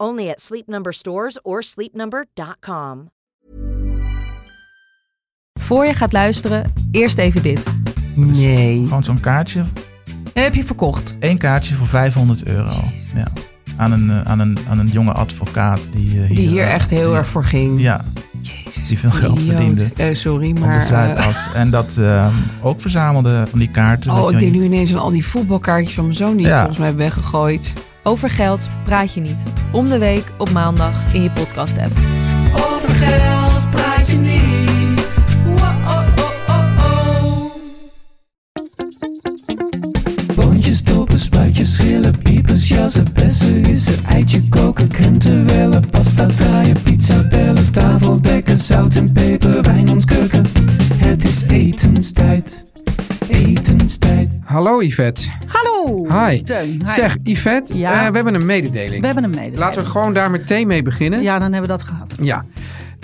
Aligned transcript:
Only 0.00 0.28
at 0.30 0.40
Sleep 0.40 0.66
Number 0.68 0.92
stores 0.94 1.38
or 1.42 1.62
sleepnumber.com. 1.62 3.10
Voor 5.60 5.84
je 5.86 5.94
gaat 5.94 6.12
luisteren, 6.12 6.72
eerst 6.90 7.18
even 7.18 7.42
dit. 7.42 7.74
Nee. 8.14 8.82
Gewoon 8.86 9.04
zo'n 9.04 9.20
kaartje. 9.20 9.64
Heb 10.34 10.54
je 10.54 10.64
verkocht? 10.64 11.16
Eén 11.20 11.38
kaartje 11.38 11.74
voor 11.74 11.86
500 11.86 12.44
euro. 12.46 12.70
Ja. 13.14 13.26
Aan, 13.76 13.92
een, 13.92 14.10
eh, 14.10 14.20
aan, 14.22 14.38
een, 14.38 14.58
aan 14.68 14.78
een 14.78 14.86
jonge 14.86 15.12
advocaat 15.12 15.92
die 15.92 16.20
eh, 16.20 16.26
hier... 16.26 16.36
Die 16.36 16.48
hier 16.48 16.62
eh, 16.62 16.74
echt 16.74 16.90
heel 16.90 17.08
die- 17.08 17.16
erg 17.16 17.26
voor 17.28 17.44
ging. 17.44 17.80
Ja, 17.80 18.04
Jezus. 18.40 18.88
die 18.88 18.98
veel 18.98 19.10
geld 19.10 19.38
idioot. 19.38 19.54
verdiende. 19.56 19.90
Eh, 19.96 20.14
sorry, 20.14 20.58
maar... 20.60 20.78
de 20.78 20.86
Zuidas. 20.86 21.48
en 21.54 21.70
dat 21.70 21.96
eh, 21.96 22.34
ook 22.62 22.80
verzamelde 22.80 23.44
van 23.48 23.58
die 23.58 23.70
kaarten. 23.70 24.10
eh, 24.10 24.22
oh, 24.24 24.30
ik 24.32 24.40
denk 24.40 24.52
nu 24.52 24.64
ineens 24.64 24.92
aan 24.92 24.98
al 25.00 25.10
die 25.10 25.26
voetbalkaartjes 25.26 25.94
van 25.94 26.04
mijn 26.04 26.16
zoon 26.16 26.36
die 26.36 26.40
ik 26.46 26.50
Ja. 26.52 26.58
volgens 26.58 26.78
mij 26.78 26.86
heb 26.88 26.96
weggegooid. 26.96 27.72
Over 28.08 28.30
geld 28.30 28.68
praat 28.84 29.14
je 29.14 29.20
niet. 29.20 29.46
Om 29.72 29.88
de 29.88 29.98
week 29.98 30.32
op 30.38 30.50
maandag 30.50 31.14
in 31.14 31.22
je 31.22 31.30
podcast-app. 31.30 31.92
Over 32.52 32.88
geld 32.88 33.70
praat 33.70 34.10
je 34.10 34.16
niet. 34.16 35.18
Wow-oh-oh-oh-oh. 35.44 37.52
Boontjes, 40.34 40.82
dopen, 40.82 41.18
spuitjes, 41.18 41.74
schillen, 41.74 42.18
piepers, 42.18 42.68
jassen, 42.68 43.06
bessen, 43.12 43.64
rissen, 43.64 44.04
eitje 44.04 44.48
koken, 44.48 44.88
krenten 44.88 45.46
wellen, 45.46 45.90
pasta 45.90 46.26
draaien, 46.26 46.82
pizza 46.82 47.28
bellen, 47.28 47.72
tafel 47.72 48.20
dekken, 48.20 48.56
zout 48.56 48.96
en 48.96 49.12
peper, 49.12 49.62
Hallo 54.58 54.80
Yvette. 54.82 55.28
Hallo. 55.46 56.06
Hi. 56.26 56.42
Teun. 56.42 56.68
Hi. 56.84 56.92
Zeg 56.92 57.16
Yvette, 57.22 57.76
Ja? 57.78 57.92
eh, 58.04 58.08
we 58.08 58.14
hebben 58.14 58.34
een 58.34 58.46
mededeling. 58.46 59.00
We 59.00 59.06
hebben 59.06 59.24
een 59.24 59.30
mededeling. 59.30 59.58
Laten 59.58 59.82
we 59.82 59.88
gewoon 59.88 60.14
daar 60.14 60.30
meteen 60.30 60.66
mee 60.66 60.82
beginnen. 60.82 61.22
Ja, 61.22 61.32
dan 61.38 61.52
hebben 61.52 61.70
we 61.70 61.76
dat 61.76 61.82
gehad. 61.82 62.14
Ja. 62.20 62.44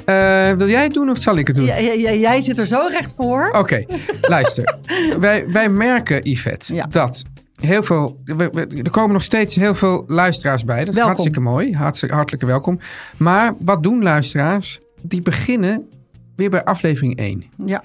Eh, 0.05 0.57
wil 0.57 0.69
jij 0.69 0.83
het 0.83 0.95
doen 0.95 1.11
of 1.11 1.19
zal 1.19 1.37
ik 1.37 1.47
het 1.47 1.57
doen? 1.57 1.65
Ja, 1.65 1.77
ja, 1.77 1.93
ja, 1.93 2.13
jij 2.13 2.41
zit 2.41 2.59
er 2.59 2.67
zo 2.67 2.87
recht 2.91 3.15
voor. 3.17 3.49
Oké, 3.59 3.85
luister. 4.23 4.75
wij, 5.19 5.45
wij 5.49 5.69
merken, 5.69 6.31
Yvette, 6.31 6.87
dat 6.91 7.23
heel 7.61 7.83
veel... 7.83 8.21
we- 8.25 8.35
we- 8.53 8.81
Er 8.83 8.91
komen 8.91 9.13
nog 9.13 9.23
steeds 9.23 9.55
heel 9.55 9.75
veel 9.75 10.05
luisteraars 10.07 10.65
bij. 10.65 10.79
Dat 10.79 10.89
is 10.89 10.95
Welkom. 10.95 11.07
hartstikke 11.11 11.41
mooi. 11.41 11.75
Hartstikke, 11.75 12.15
hartelijke 12.15 12.47
welkom. 12.47 12.79
Maar 13.17 13.53
wat 13.59 13.83
doen 13.83 14.03
luisteraars? 14.03 14.81
Die 15.03 15.23
beginnen 15.23 15.89
weer 16.37 16.51
bij 16.51 16.65
aflevering 16.65 17.17
1. 17.17 17.45
Ja. 17.65 17.83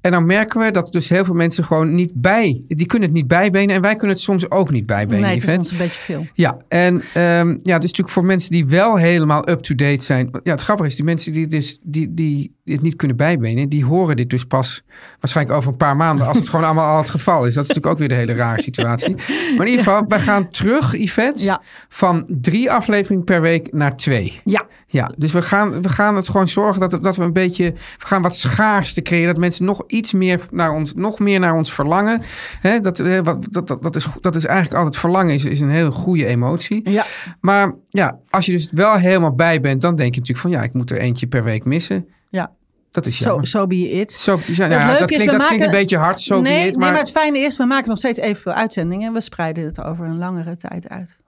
En 0.00 0.10
dan 0.10 0.26
merken 0.26 0.60
we 0.60 0.70
dat 0.70 0.92
dus 0.92 1.08
heel 1.08 1.24
veel 1.24 1.34
mensen 1.34 1.64
gewoon 1.64 1.94
niet 1.94 2.12
bij... 2.14 2.64
Die 2.66 2.86
kunnen 2.86 3.08
het 3.08 3.16
niet 3.16 3.28
bijbenen 3.28 3.76
en 3.76 3.82
wij 3.82 3.96
kunnen 3.96 4.16
het 4.16 4.24
soms 4.24 4.50
ook 4.50 4.70
niet 4.70 4.86
bijbenen, 4.86 5.20
Nee, 5.22 5.34
het 5.34 5.48
is 5.48 5.54
ons 5.54 5.70
een 5.70 5.76
beetje 5.76 6.00
veel. 6.00 6.26
Ja, 6.34 6.56
en 6.68 7.02
ehm, 7.14 7.48
ja, 7.48 7.74
het 7.74 7.84
is 7.84 7.90
natuurlijk 7.90 8.08
voor 8.08 8.24
mensen 8.24 8.50
die 8.50 8.66
wel 8.66 8.96
helemaal 8.96 9.48
up-to-date 9.48 10.04
zijn. 10.04 10.30
Ja, 10.42 10.52
het 10.52 10.60
grappige 10.60 10.88
is, 10.88 10.96
die 10.96 11.04
mensen 11.04 11.32
die, 11.32 11.46
dus, 11.46 11.78
die, 11.82 12.14
die 12.14 12.54
het 12.64 12.82
niet 12.82 12.96
kunnen 12.96 13.16
bijbenen, 13.16 13.68
die 13.68 13.84
horen 13.84 14.16
dit 14.16 14.30
dus 14.30 14.44
pas 14.44 14.82
waarschijnlijk 15.20 15.56
over 15.56 15.70
een 15.70 15.76
paar 15.76 15.96
maanden, 15.96 16.26
als 16.26 16.38
het 16.38 16.48
gewoon 16.48 16.64
allemaal 16.64 16.88
al 16.88 16.98
het 16.98 17.10
geval 17.10 17.46
is. 17.46 17.54
Dat 17.54 17.62
is 17.62 17.68
natuurlijk 17.68 17.86
ook 17.86 17.98
weer 17.98 18.08
de 18.08 18.14
hele 18.14 18.34
rare 18.34 18.62
situatie. 18.62 19.14
Maar 19.56 19.66
in 19.66 19.70
ieder 19.70 19.84
geval, 19.84 20.04
wij 20.08 20.20
gaan 20.20 20.50
terug, 20.50 20.96
Yvette, 20.96 21.44
Ja. 21.44 21.60
van 21.88 22.28
drie 22.40 22.70
afleveringen 22.70 23.24
per 23.24 23.40
week 23.40 23.72
naar 23.72 23.96
twee. 23.96 24.40
Ja. 24.44 24.66
Ja, 24.86 25.12
dus 25.18 25.32
we 25.32 25.42
gaan, 25.42 25.82
we 25.82 25.88
gaan 25.88 26.16
het 26.16 26.28
gewoon 26.28 26.48
zorgen 26.48 26.80
dat, 26.80 27.04
dat 27.04 27.16
we 27.16 27.22
een 27.22 27.32
beetje, 27.32 27.72
we 27.98 28.06
gaan 28.06 28.22
wat 28.22 28.36
schaarste 28.36 29.02
creëren. 29.02 29.28
Dat 29.28 29.38
mensen 29.38 29.64
nog 29.64 29.82
iets 29.90 30.12
meer 30.12 30.40
naar 30.50 30.72
ons, 30.72 30.94
nog 30.94 31.18
meer 31.18 31.40
naar 31.40 31.54
ons 31.54 31.72
verlangen. 31.72 32.22
Hè, 32.60 32.80
dat, 32.80 32.98
wat, 32.98 33.46
dat, 33.50 33.68
dat, 33.68 33.82
dat, 33.82 33.96
is, 33.96 34.06
dat 34.20 34.36
is 34.36 34.44
eigenlijk 34.44 34.76
altijd 34.76 34.96
verlangen, 34.96 35.34
is, 35.34 35.44
is 35.44 35.60
een 35.60 35.70
hele 35.70 35.90
goede 35.90 36.26
emotie. 36.26 36.90
Ja. 36.90 37.04
Maar 37.40 37.74
ja, 37.88 38.18
als 38.30 38.46
je 38.46 38.52
dus 38.52 38.70
wel 38.72 38.94
helemaal 38.94 39.34
bij 39.34 39.60
bent, 39.60 39.80
dan 39.80 39.96
denk 39.96 40.14
je 40.14 40.20
natuurlijk 40.20 40.48
van 40.48 40.56
ja, 40.58 40.62
ik 40.66 40.72
moet 40.72 40.90
er 40.90 40.98
eentje 40.98 41.26
per 41.26 41.44
week 41.44 41.64
missen. 41.64 42.08
Ja. 42.28 42.50
Dat 42.90 43.06
is 43.06 43.16
Zo 43.16 43.24
jammer. 43.24 43.46
so 43.46 43.66
be 43.66 43.90
it. 43.90 44.12
Zo, 44.12 44.40
ja, 44.46 44.66
nou 44.66 44.72
Het 44.72 44.82
ja, 44.82 44.86
leuke 44.86 44.98
dat 44.98 45.10
is, 45.10 45.16
klinkt, 45.16 45.32
we 45.32 45.38
dat 45.38 45.46
klinkt 45.46 45.64
een 45.64 45.70
maken- 45.70 45.80
beetje 45.80 45.96
hard, 45.96 46.20
zo 46.20 46.40
nee, 46.40 46.52
be 46.52 46.58
it, 46.58 46.64
nee, 46.64 46.78
maar, 46.78 46.90
maar 46.90 47.00
het 47.00 47.10
fijne 47.10 47.38
is, 47.38 47.56
we 47.56 47.64
maken 47.64 47.88
nog 47.88 47.98
steeds 47.98 48.18
evenveel 48.18 48.52
uitzendingen. 48.52 49.12
We 49.12 49.20
spreiden 49.20 49.64
het 49.64 49.82
over 49.84 50.04
een 50.04 50.18
langere 50.18 50.56
tijd 50.56 50.88
uit. 50.88 51.18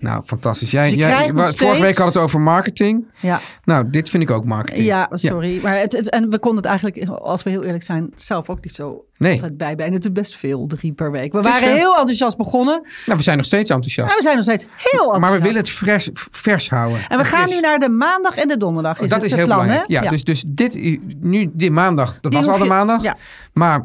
Nou 0.00 0.22
fantastisch. 0.22 0.70
Jij, 0.70 0.88
Dus 0.88 0.98
jij, 0.98 1.28
vorige 1.32 1.80
week 1.82 1.96
had 1.96 2.06
het 2.06 2.16
over 2.16 2.40
marketing. 2.40 3.06
Ja, 3.20 3.40
Nou, 3.64 3.90
dit 3.90 4.10
vind 4.10 4.22
ik 4.22 4.30
ook 4.30 4.44
marketing. 4.44 4.86
ja 4.86 5.08
sorry. 5.12 5.60
Maar 5.62 5.78
het, 5.78 5.92
het- 5.92 6.10
en 6.10 6.30
we 6.30 6.38
konden 6.38 6.62
het 6.62 6.66
eigenlijk, 6.70 7.08
als 7.10 7.42
we 7.42 7.50
heel 7.50 7.62
eerlijk 7.62 7.84
zijn, 7.84 8.10
zelf 8.14 8.48
ook 8.48 8.62
niet 8.64 8.74
zo 8.74 9.04
Nee. 9.18 9.32
altijd 9.32 9.56
bij. 9.56 9.76
En 9.76 9.92
het 9.92 10.04
is 10.04 10.12
best 10.12 10.36
veel, 10.36 10.66
drie 10.66 10.92
per 10.92 11.10
week. 11.10 11.32
We 11.32 11.40
waren 11.40 11.60
veel. 11.60 11.74
heel 11.74 11.96
enthousiast 11.96 12.36
begonnen. 12.36 12.86
Nou, 13.06 13.18
we 13.18 13.22
zijn 13.24 13.36
nog 13.36 13.46
steeds 13.46 13.70
enthousiast. 13.70 14.10
En 14.10 14.16
we 14.16 14.22
zijn 14.22 14.34
nog 14.34 14.44
steeds 14.44 14.62
heel 14.64 14.72
enthousiast. 14.82 15.20
maar 15.20 15.32
we 15.32 15.38
willen 15.38 15.56
het 15.60 15.70
vers, 15.70 16.10
vers 16.30 16.70
houden. 16.70 16.98
En 17.08 17.18
we 17.18 17.24
gaan 17.24 17.48
nu 17.48 17.60
naar 17.60 17.78
de 17.78 17.88
maandag 17.88 18.36
en 18.36 18.48
de 18.48 18.56
donderdag. 18.56 19.00
Is 19.00 19.08
dat 19.08 19.10
het 19.10 19.22
is 19.22 19.30
het 19.30 19.38
heel 19.38 19.46
plan, 19.46 19.58
belangrijk. 19.58 19.88
Hè? 19.92 20.04
Ja, 20.04 20.10
Dus, 20.10 20.24
dus 20.24 20.44
dit, 20.46 20.74
nu, 21.20 21.50
dit 21.52 21.70
maandag, 21.72 22.18
dat 22.20 22.30
Die 22.32 22.40
was 22.40 22.48
al 22.50 22.58
de 22.58 22.64
maandag. 22.64 23.02
ja. 23.02 23.16
Maar 23.52 23.84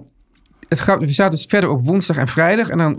het 0.69 0.79
gaat, 0.81 0.99
we 0.99 1.13
zaten 1.13 1.31
dus 1.37 1.45
verder 1.49 1.69
op 1.69 1.81
woensdag 1.85 2.17
en 2.17 2.27
vrijdag. 2.27 2.69
En 2.69 2.77
dan, 2.77 2.97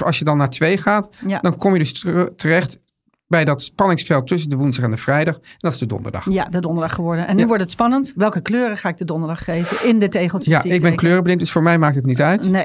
als 0.00 0.18
je 0.18 0.24
dan 0.24 0.36
naar 0.36 0.50
twee 0.50 0.78
gaat, 0.78 1.08
Ja. 1.26 1.38
dan 1.38 1.56
kom 1.56 1.72
je 1.72 1.78
dus 1.78 1.92
ter- 2.00 2.34
terecht 2.36 2.78
bij 3.26 3.44
dat 3.44 3.62
spanningsveld 3.62 4.26
tussen 4.26 4.50
de 4.50 4.56
woensdag 4.56 4.84
en 4.84 4.90
de 4.90 4.96
vrijdag. 4.96 5.34
En 5.34 5.42
dat 5.58 5.72
is 5.72 5.78
de 5.78 5.86
donderdag. 5.86 6.30
Ja, 6.30 6.44
de 6.44 6.60
donderdag 6.60 6.94
geworden. 6.94 7.26
En 7.26 7.34
nu 7.34 7.40
Ja. 7.40 7.46
wordt 7.46 7.62
het 7.62 7.70
spannend. 7.70 8.12
Welke 8.16 8.40
kleuren 8.40 8.76
ga 8.76 8.88
ik 8.88 8.96
de 8.96 9.04
donderdag 9.04 9.44
geven 9.44 9.88
in 9.88 9.98
de 9.98 10.08
tegeltjes? 10.08 10.62
Ja, 10.62 10.72
ik 10.72 10.80
ben 10.80 10.96
kleurenblind, 10.96 11.40
dus 11.40 11.50
voor 11.50 11.62
mij 11.62 11.78
maakt 11.78 11.94
het 11.94 12.06
niet 12.06 12.20
uit. 12.20 12.50
Nee. 12.50 12.64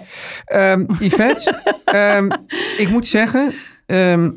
Yvette, 1.00 1.62
ehm, 1.86 2.30
ik 2.78 2.88
moet 2.90 3.06
zeggen, 3.06 3.54
ehm, 3.86 4.32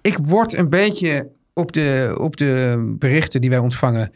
ik 0.00 0.18
word 0.18 0.54
een 0.54 0.68
beetje 0.68 1.28
op 1.52 1.72
de, 1.72 2.16
op 2.20 2.36
de 2.36 2.82
berichten 2.98 3.40
die 3.40 3.50
wij 3.50 3.58
ontvangen 3.58 4.12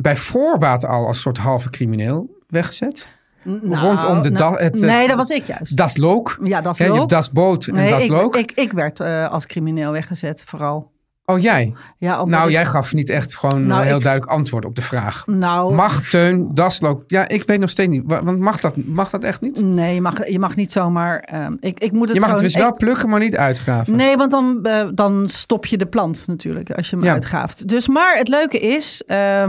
bij 0.00 0.16
voorbaat 0.16 0.84
al 0.86 1.06
als 1.06 1.20
soort 1.20 1.38
halve 1.38 1.70
crimineel 1.70 2.36
weggezet. 2.48 3.08
Nou, 3.46 3.86
Rondom 3.86 4.22
de 4.22 4.30
nou, 4.30 4.54
da- 4.54 4.62
het- 4.62 4.80
Nee, 4.80 4.90
het- 4.90 5.08
dat 5.08 5.16
was 5.16 5.30
ik 5.30 5.44
juist. 5.46 5.76
Das 5.76 5.96
Look. 5.96 6.38
ja, 6.42 6.60
leuk. 6.88 6.98
hebt 6.98 7.10
Das 7.10 7.30
Boot 7.30 7.66
en 7.66 7.74
Nee, 7.74 7.90
Das 7.90 8.04
ik, 8.04 8.10
Look. 8.10 8.36
ik, 8.36 8.52
ik 8.52 8.72
werd 8.72 9.00
eh, 9.00 9.28
als 9.30 9.46
crimineel 9.46 9.92
weggezet, 9.92 10.44
vooral. 10.46 10.90
Oh, 11.32 11.40
jij? 11.40 11.74
Ja, 11.98 12.24
Nou, 12.24 12.46
ik- 12.46 12.50
jij 12.52 12.66
gaf 12.66 12.94
niet 12.94 13.08
echt 13.10 13.36
gewoon 13.36 13.66
Nou, 13.66 13.80
een 13.80 13.86
heel 13.86 13.96
ik- 13.96 14.02
duidelijk 14.02 14.32
antwoord 14.32 14.64
op 14.64 14.74
de 14.76 14.82
vraag. 14.82 15.26
Nou, 15.26 15.74
Mag 15.74 16.02
Teun 16.08 16.50
Das 16.54 16.80
Look? 16.80 17.02
Ja, 17.06 17.28
ik 17.28 17.44
weet 17.44 17.60
nog 17.60 17.70
steeds 17.70 17.90
niet. 17.90 18.02
Wa- 18.06 18.24
Want 18.24 18.38
mag 18.38 18.60
dat, 18.60 18.74
mag 18.76 19.10
dat 19.10 19.24
echt 19.24 19.40
niet? 19.40 19.62
Nee, 19.62 19.94
je 19.94 20.00
mag, 20.00 20.28
je 20.28 20.38
mag 20.38 20.56
niet 20.56 20.72
zomaar... 20.72 21.18
ehm, 21.20 21.52
ik, 21.60 21.80
ik 21.80 21.92
moet 21.92 22.08
het 22.08 22.14
Je 22.14 22.20
mag 22.20 22.30
het 22.30 22.38
dus 22.38 22.56
wel 22.56 22.74
plukken, 22.74 23.08
maar 23.08 23.20
niet 23.20 23.36
uitgraven. 23.36 23.96
Nee, 23.96 24.16
want 24.16 24.30
dan, 24.30 24.58
eh, 24.64 24.88
dan 24.94 25.28
stop 25.28 25.66
je 25.66 25.76
de 25.76 25.86
plant 25.86 26.26
natuurlijk 26.26 26.70
als 26.70 26.90
je 26.90 26.96
hem 26.96 27.04
Ja. 27.04 27.12
uitgaaft. 27.12 27.68
Dus, 27.68 27.88
maar 27.88 28.16
het 28.16 28.28
leuke 28.28 28.58
is, 28.58 29.02
eh, 29.06 29.44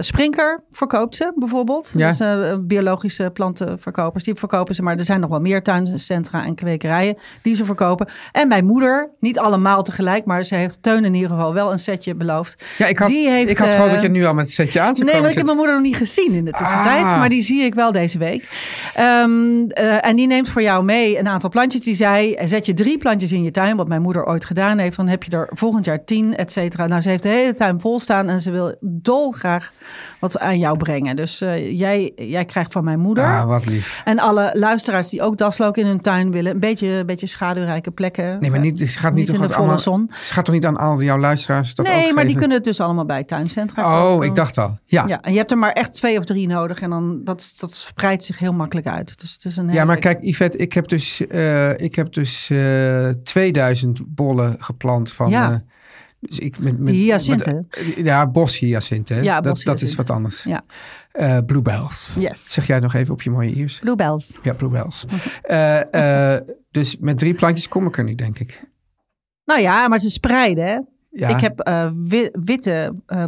Sprinkler 0.00 0.60
verkoopt 0.70 1.16
ze 1.16 1.32
bijvoorbeeld. 1.36 1.92
Ja. 1.94 2.12
Eh, 2.18 2.56
biologische 2.60 3.30
plantenverkopers. 3.32 4.24
Die 4.24 4.34
verkopen 4.34 4.74
ze, 4.74 4.82
maar 4.82 4.96
er 4.96 5.04
zijn 5.04 5.20
nog 5.20 5.30
wel 5.30 5.40
meer 5.40 5.62
tuincentra 5.62 6.44
en 6.44 6.54
kwekerijen 6.54 7.16
die 7.42 7.54
ze 7.54 7.64
verkopen. 7.64 8.08
En 8.32 8.48
mijn 8.48 8.64
moeder, 8.64 9.10
niet 9.20 9.38
allemaal 9.38 9.82
tegelijk, 9.82 10.12
gelijk, 10.14 10.26
maar 10.26 10.44
ze 10.44 10.54
heeft 10.54 10.82
Teun 10.82 11.04
in 11.04 11.14
ieder 11.14 11.30
geval 11.30 11.54
wel 11.54 11.72
een 11.72 11.78
setje 11.78 12.14
beloofd. 12.14 12.64
Ja, 12.78 12.86
ik 12.86 12.98
had, 12.98 13.08
Die 13.08 13.28
heeft, 13.28 13.50
ik 13.50 13.58
had 13.58 13.70
gehoopt 13.70 13.88
eh, 13.88 13.94
dat 13.94 14.02
je 14.02 14.08
nu 14.08 14.24
al 14.24 14.34
met 14.34 14.44
het 14.44 14.54
setje 14.54 14.80
aan 14.80 14.96
zou 14.96 15.10
Nee, 15.10 15.20
want 15.20 15.30
ik 15.30 15.36
heb 15.36 15.44
mijn 15.44 15.56
moeder 15.56 15.74
nog 15.74 15.84
niet 15.84 15.96
gezien 15.96 16.32
in 16.32 16.44
de 16.44 16.50
tussentijd. 16.50 17.04
Ah. 17.04 17.18
Maar 17.18 17.28
die 17.28 17.42
zie 17.42 17.62
ik 17.62 17.74
wel 17.74 17.92
deze 17.92 18.18
week. 18.18 18.48
Ehm, 18.94 19.30
eh, 19.68 20.06
en 20.06 20.16
die 20.16 20.26
neemt 20.26 20.48
voor 20.48 20.62
jou 20.62 20.84
mee 20.84 21.18
een 21.18 21.28
aantal 21.28 21.50
plantjes. 21.50 21.80
Die 21.80 21.94
zei, 21.94 22.36
zet 22.44 22.66
je 22.66 22.74
drie 22.74 22.98
plantjes 22.98 23.32
in 23.32 23.42
je 23.42 23.50
tuin. 23.50 23.76
Wat 23.76 23.88
mijn 23.88 24.02
moeder 24.02 24.26
ooit 24.26 24.44
gedaan 24.44 24.78
heeft. 24.78 24.96
Dan 24.96 25.08
heb 25.08 25.22
je 25.22 25.30
er 25.30 25.48
volgend 25.52 25.84
jaar 25.84 26.04
tien, 26.04 26.36
et 26.36 26.52
cetera. 26.52 26.86
Nou, 26.86 27.00
ze 27.00 27.08
heeft 27.08 27.22
de 27.22 27.28
hele 27.28 27.52
tuin 27.52 27.80
vol 27.80 28.00
staan. 28.00 28.28
En 28.28 28.40
ze 28.40 28.50
wil 28.50 28.74
dolgraag 28.80 29.72
wat 30.20 30.38
aan 30.38 30.58
jou 30.58 30.76
brengen. 30.76 31.16
Dus 31.16 31.40
eh, 31.40 31.78
jij, 31.78 32.12
jij 32.16 32.44
krijgt 32.44 32.72
van 32.72 32.84
mijn 32.84 33.00
moeder. 33.00 33.24
Ah, 33.24 33.46
wat 33.46 33.66
lief. 33.66 34.02
En 34.04 34.18
alle 34.18 34.50
luisteraars 34.54 35.08
die 35.08 35.22
ook 35.22 35.36
daslook 35.36 35.76
in 35.76 35.86
hun 35.86 36.00
tuin 36.00 36.30
willen. 36.30 36.52
Een 36.52 36.60
beetje, 36.60 36.88
een 36.88 37.06
beetje 37.06 37.26
schaduwrijke 37.26 37.90
plekken. 37.90 38.36
Nee, 38.40 38.50
maar 38.50 38.60
niet, 38.60 38.78
ze 38.78 38.98
gaat 38.98 39.12
niet, 39.12 39.26
Niet 39.26 39.36
in 39.36 39.46
de 39.46 39.54
allemaal, 39.54 39.78
volle 39.78 39.78
zon. 39.78 40.03
Ze 40.22 40.32
gaat 40.32 40.44
toch 40.44 40.54
niet 40.54 40.64
aan 40.64 40.76
al 40.76 41.02
jouw 41.02 41.18
luisteraars 41.18 41.74
dat 41.74 41.88
ook 41.88 41.94
nee, 41.94 42.12
maar 42.12 42.26
die 42.26 42.36
kunnen 42.36 42.56
het 42.56 42.64
dus 42.64 42.80
allemaal 42.80 43.06
bij 43.06 43.18
het 43.18 43.28
tuincentra 43.28 43.82
Oh, 44.02 44.10
kopen. 44.10 44.26
ik 44.26 44.34
dacht 44.34 44.58
al. 44.58 44.78
Ja. 44.84 45.04
Ja, 45.06 45.20
en 45.22 45.32
je 45.32 45.38
hebt 45.38 45.50
er 45.50 45.58
maar 45.58 45.72
echt 45.72 45.92
twee 45.92 46.18
of 46.18 46.24
drie 46.24 46.46
nodig. 46.46 46.80
En 46.80 46.90
dan 46.90 47.20
dat, 47.24 47.52
dat 47.56 47.74
spreidt 47.74 48.24
zich 48.24 48.38
heel 48.38 48.52
makkelijk 48.52 48.86
uit. 48.86 49.20
Dus 49.20 49.32
het 49.32 49.44
is 49.44 49.56
een 49.56 49.72
Ja, 49.72 49.84
maar 49.84 49.98
kijk, 49.98 50.18
Yvette, 50.22 50.58
ik 50.58 50.72
heb 50.72 50.88
dus, 50.88 51.26
eh, 51.26 51.78
ik 51.78 51.94
heb 51.94 52.12
dus 52.12 52.50
eh 52.50 53.08
2000 53.22 54.00
bollen 54.06 54.56
geplant 54.58 55.12
van. 55.12 55.30
Ja. 55.30 55.52
eh, 55.52 55.58
dus 56.20 56.38
ik 56.38 56.58
met, 56.58 56.78
met, 56.78 56.86
Die 56.92 57.04
ja, 58.04 58.26
boshyacinten. 58.26 59.22
Ja, 59.22 59.40
dat, 59.40 59.60
dat 59.64 59.80
is 59.80 59.94
wat 59.94 60.10
anders. 60.10 60.42
Ja. 60.42 60.64
Eh, 61.12 61.38
bluebells. 61.46 62.14
Yes. 62.18 62.52
Zeg 62.52 62.66
jij 62.66 62.74
het 62.74 62.84
nog 62.84 62.94
even 62.94 63.12
op 63.12 63.22
je 63.22 63.30
mooie 63.30 63.52
Iers? 63.52 63.78
Bluebells. 63.78 64.38
Ja, 64.42 64.52
bluebells. 64.52 65.04
Dus 66.70 66.96
met 67.00 67.18
drie 67.18 67.34
plantjes 67.34 67.68
kom 67.68 67.86
ik 67.86 67.98
er 67.98 68.04
niet, 68.04 68.18
denk 68.18 68.38
ik. 68.38 68.64
Nou 69.44 69.60
ja, 69.60 69.88
maar 69.88 69.98
ze 69.98 70.10
spreiden. 70.10 70.64
Hè? 70.66 70.78
Ja. 71.10 71.28
Ik 71.28 71.40
heb 71.40 71.60
eh, 71.60 71.90
wi- 72.04 72.30
witte 72.32 72.94
uh, 73.08 73.24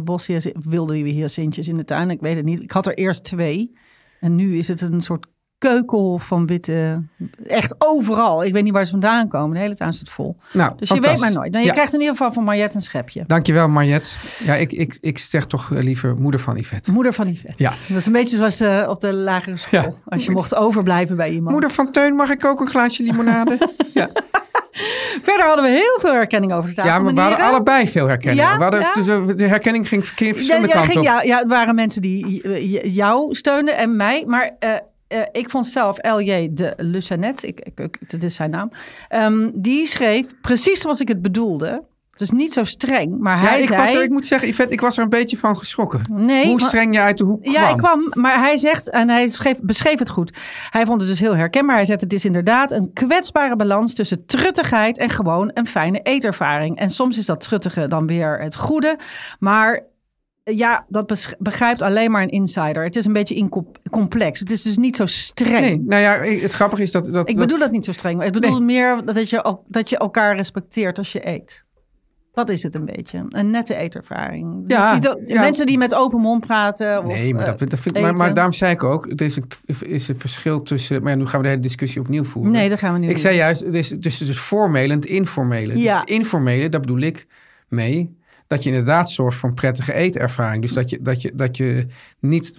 wilde 0.69 0.95
hyacintjes 0.95 1.67
in 1.67 1.77
de 1.77 1.85
tuin. 1.85 2.09
Ik 2.09 2.19
weet 2.19 2.35
het 2.35 2.45
niet. 2.45 2.61
Ik 2.63 2.71
had 2.71 2.87
er 2.87 2.93
eerst 2.97 3.23
twee. 3.23 3.73
En 4.19 4.35
nu 4.35 4.57
is 4.57 4.67
het 4.67 4.81
een 4.81 5.01
soort 5.01 5.25
keukenhof 5.57 6.27
van 6.27 6.45
witte. 6.45 7.03
Echt 7.47 7.75
overal. 7.77 8.43
Ik 8.43 8.53
weet 8.53 8.63
niet 8.63 8.73
waar 8.73 8.85
ze 8.85 8.91
vandaan 8.91 9.27
komen. 9.27 9.53
De 9.53 9.59
hele 9.59 9.73
tuin 9.75 9.93
zit 9.93 10.09
vol. 10.09 10.37
Nou, 10.53 10.73
Dus 10.77 10.89
je 10.89 10.99
weet 10.99 11.19
maar 11.19 11.33
nooit. 11.33 11.51
Nou, 11.51 11.61
je 11.63 11.69
Ja. 11.69 11.73
krijgt 11.73 11.93
in 11.93 11.99
ieder 11.99 12.15
geval 12.15 12.33
van 12.33 12.43
Mariette 12.43 12.75
een 12.75 12.81
schepje. 12.81 13.23
Dankjewel, 13.27 13.67
Mariette. 13.69 14.09
Ja, 14.43 14.53
ik, 14.55 14.71
ik, 14.71 14.97
ik 15.01 15.17
zeg 15.17 15.45
toch 15.45 15.71
eh, 15.71 15.83
liever 15.83 16.15
moeder 16.17 16.39
van 16.39 16.57
Yvette. 16.57 16.91
Moeder 16.91 17.13
van 17.13 17.27
Yvette. 17.27 17.63
Ja. 17.63 17.69
Dat 17.87 17.97
is 17.97 18.05
een 18.05 18.11
beetje 18.11 18.37
zoals 18.37 18.59
eh, 18.59 18.85
op 18.89 18.99
de 18.99 19.13
lagere 19.13 19.57
school. 19.57 19.79
Ja. 19.81 19.93
Als 20.05 20.25
je 20.25 20.31
mocht 20.31 20.55
overblijven 20.55 21.15
bij 21.17 21.29
iemand. 21.31 21.51
Moeder 21.51 21.71
van 21.71 21.91
Teun, 21.91 22.15
mag 22.15 22.29
ik 22.29 22.45
ook 22.45 22.59
een 22.59 22.67
glaasje 22.69 23.03
limonade? 23.03 23.57
ja. 23.93 24.09
Verder 25.27 25.45
hadden 25.45 25.65
we 25.65 25.71
heel 25.71 25.99
veel 25.99 26.13
herkenning 26.13 26.53
over 26.53 26.69
de 26.69 26.75
tafel. 26.75 26.91
ja, 26.91 26.99
maar 26.99 27.13
we 27.13 27.19
hadden 27.19 27.39
allebei 27.39 27.87
veel 27.87 28.07
herkenning. 28.07 28.47
Ja, 28.47 28.57
we 28.57 28.63
hadden, 28.63 28.79
ja. 28.79 28.93
dus, 28.93 29.07
eh, 29.07 29.27
de 29.35 29.47
herkenning 29.47 29.87
ging 29.87 30.05
verschillende 30.05 30.67
ja, 30.67 30.73
kanten 30.73 30.97
op. 30.97 31.03
ja, 31.03 31.21
ja, 31.21 31.37
het 31.37 31.49
waren 31.49 31.75
mensen 31.75 32.01
die 32.01 32.91
jou 32.91 33.35
steunden 33.35 33.77
en 33.77 33.95
mij. 33.95 34.23
Maar 34.27 34.55
eh, 34.59 34.75
eh, 35.07 35.21
ik 35.31 35.49
vond 35.49 35.67
zelf 35.67 35.97
L.J. 36.01 36.49
de 36.51 36.73
Lucanet, 36.77 37.43
ik, 37.43 37.59
ik, 37.59 37.79
ik, 37.79 38.09
dit 38.09 38.23
is 38.23 38.35
zijn 38.35 38.49
naam, 38.49 38.71
ehm, 39.09 39.49
die 39.53 39.85
schreef 39.85 40.41
precies 40.41 40.81
zoals 40.81 41.01
ik 41.01 41.07
het 41.07 41.21
bedoelde. 41.21 41.83
Dus 42.17 42.31
niet 42.31 42.53
zo 42.53 42.63
streng, 42.63 43.17
maar 43.19 43.41
Ja, 43.41 43.47
hij 43.49 43.59
ik, 43.61 43.67
zei... 43.67 43.81
was 43.81 43.93
er, 43.93 44.03
ik 44.03 44.09
moet 44.09 44.25
zeggen, 44.25 44.47
Yvette, 44.47 44.73
ik 44.73 44.81
was 44.81 44.97
er 44.97 45.03
een 45.03 45.09
beetje 45.09 45.37
van 45.37 45.57
geschrokken. 45.57 46.01
Nee, 46.11 46.45
Hoe 46.47 46.61
streng 46.61 46.93
je 46.93 46.99
uit 47.01 47.17
de 47.17 47.23
hoek 47.23 47.41
kwam. 47.41 47.53
Ja, 47.53 47.69
ik 47.69 47.77
kwam, 47.77 48.11
maar 48.13 48.39
hij 48.39 48.57
zegt, 48.57 48.89
en 48.89 49.09
hij 49.09 49.27
schreef, 49.29 49.59
beschreef 49.61 49.99
het 49.99 50.09
goed. 50.09 50.31
Hij 50.69 50.85
vond 50.85 51.01
het 51.01 51.09
dus 51.09 51.19
heel 51.19 51.35
herkenbaar. 51.35 51.75
Hij 51.75 51.85
zegt, 51.85 52.01
het 52.01 52.13
is 52.13 52.25
inderdaad 52.25 52.71
een 52.71 52.91
kwetsbare 52.93 53.55
balans 53.55 53.93
tussen 53.93 54.25
truttigheid 54.25 54.97
en 54.97 55.09
gewoon 55.09 55.51
een 55.53 55.67
fijne 55.67 55.99
eetervaring. 55.99 56.77
En 56.77 56.89
soms 56.89 57.17
is 57.17 57.25
dat 57.25 57.41
truttige 57.41 57.87
dan 57.87 58.07
weer 58.07 58.39
het 58.39 58.55
goede. 58.55 58.97
Maar 59.39 59.83
ja, 60.43 60.85
dat 60.89 61.35
begrijpt 61.39 61.81
alleen 61.81 62.11
maar 62.11 62.21
een 62.21 62.29
insider. 62.29 62.83
Het 62.83 62.95
is 62.95 63.05
een 63.05 63.13
beetje 63.13 63.49
complex. 63.91 64.39
Het 64.39 64.51
is 64.51 64.61
dus 64.61 64.77
niet 64.77 64.95
zo 64.95 65.05
streng. 65.05 65.59
Nee, 65.59 65.79
nou 65.85 66.01
ja, 66.01 66.41
het 66.41 66.53
grappige 66.53 66.81
is 66.81 66.91
dat... 66.91 67.11
dat 67.13 67.29
Ik 67.29 67.37
bedoel 67.37 67.59
dat 67.59 67.71
niet 67.71 67.85
zo 67.85 67.91
streng. 67.91 68.23
Ik 68.23 68.31
bedoel 68.31 68.51
Nee. 68.51 68.61
meer 68.61 69.05
dat 69.05 69.29
je, 69.29 69.43
ook- 69.43 69.63
dat 69.67 69.89
je 69.89 69.97
elkaar 69.97 70.35
respecteert 70.35 70.97
als 70.97 71.11
je 71.11 71.27
eet. 71.27 71.65
Dat 72.37 72.49
is 72.49 72.63
het 72.63 72.75
een 72.75 72.85
beetje. 72.85 73.25
Een 73.29 73.49
nette 73.49 73.75
eetervaring. 73.75 74.63
Ja, 74.67 74.99
ja. 75.25 75.39
Mensen 75.41 75.65
die 75.65 75.77
met 75.77 75.95
open 75.95 76.19
mond 76.21 76.45
praten. 76.45 76.99
Of, 77.05 77.05
Nee, 77.13 77.33
maar, 77.33 77.45
dat, 77.45 77.61
eh, 77.61 77.67
dat 77.69 77.79
vind 77.79 77.95
ik, 77.95 78.01
maar, 78.01 78.13
maar 78.13 78.33
daarom 78.33 78.53
zei 78.53 78.71
ik 78.73 78.83
ook, 78.83 79.05
er 79.15 79.21
is 79.21 79.35
een, 79.37 79.47
is 79.79 80.07
een 80.07 80.19
verschil 80.19 80.61
tussen... 80.61 81.01
Maar 81.03 81.11
ja, 81.11 81.17
nu 81.17 81.25
gaan 81.25 81.37
we 81.39 81.43
de 81.43 81.49
hele 81.49 81.61
discussie 81.61 82.01
opnieuw 82.01 82.23
voeren. 82.23 82.51
Nee, 82.51 82.69
dat 82.69 82.79
gaan 82.79 82.93
we 82.93 82.99
nu 82.99 83.05
Ik 83.05 83.11
doen. 83.11 83.19
zei 83.19 83.35
juist, 83.35 83.61
het 83.61 83.75
is 83.75 83.95
tussen 84.01 84.27
het 84.27 84.37
formele 84.37 84.93
en 84.93 84.99
het 84.99 85.05
informele. 85.09 85.73
Dus 85.73 85.81
Ja. 85.81 85.99
het 85.99 86.09
informele, 86.09 86.69
daar 86.69 86.81
bedoel 86.81 86.99
ik 87.01 87.27
mee... 87.67 88.15
dat 88.47 88.63
je 88.63 88.69
inderdaad 88.69 89.11
zorgt 89.11 89.37
voor 89.37 89.49
een 89.49 89.55
prettige 89.55 89.93
eetervaring. 89.93 90.61
Dus 90.61 90.73
dat 90.73 90.89
je, 90.89 91.01
dat 91.01 91.21
je, 91.21 91.31
dat 91.33 91.57
je 91.57 91.85
niet 92.19 92.53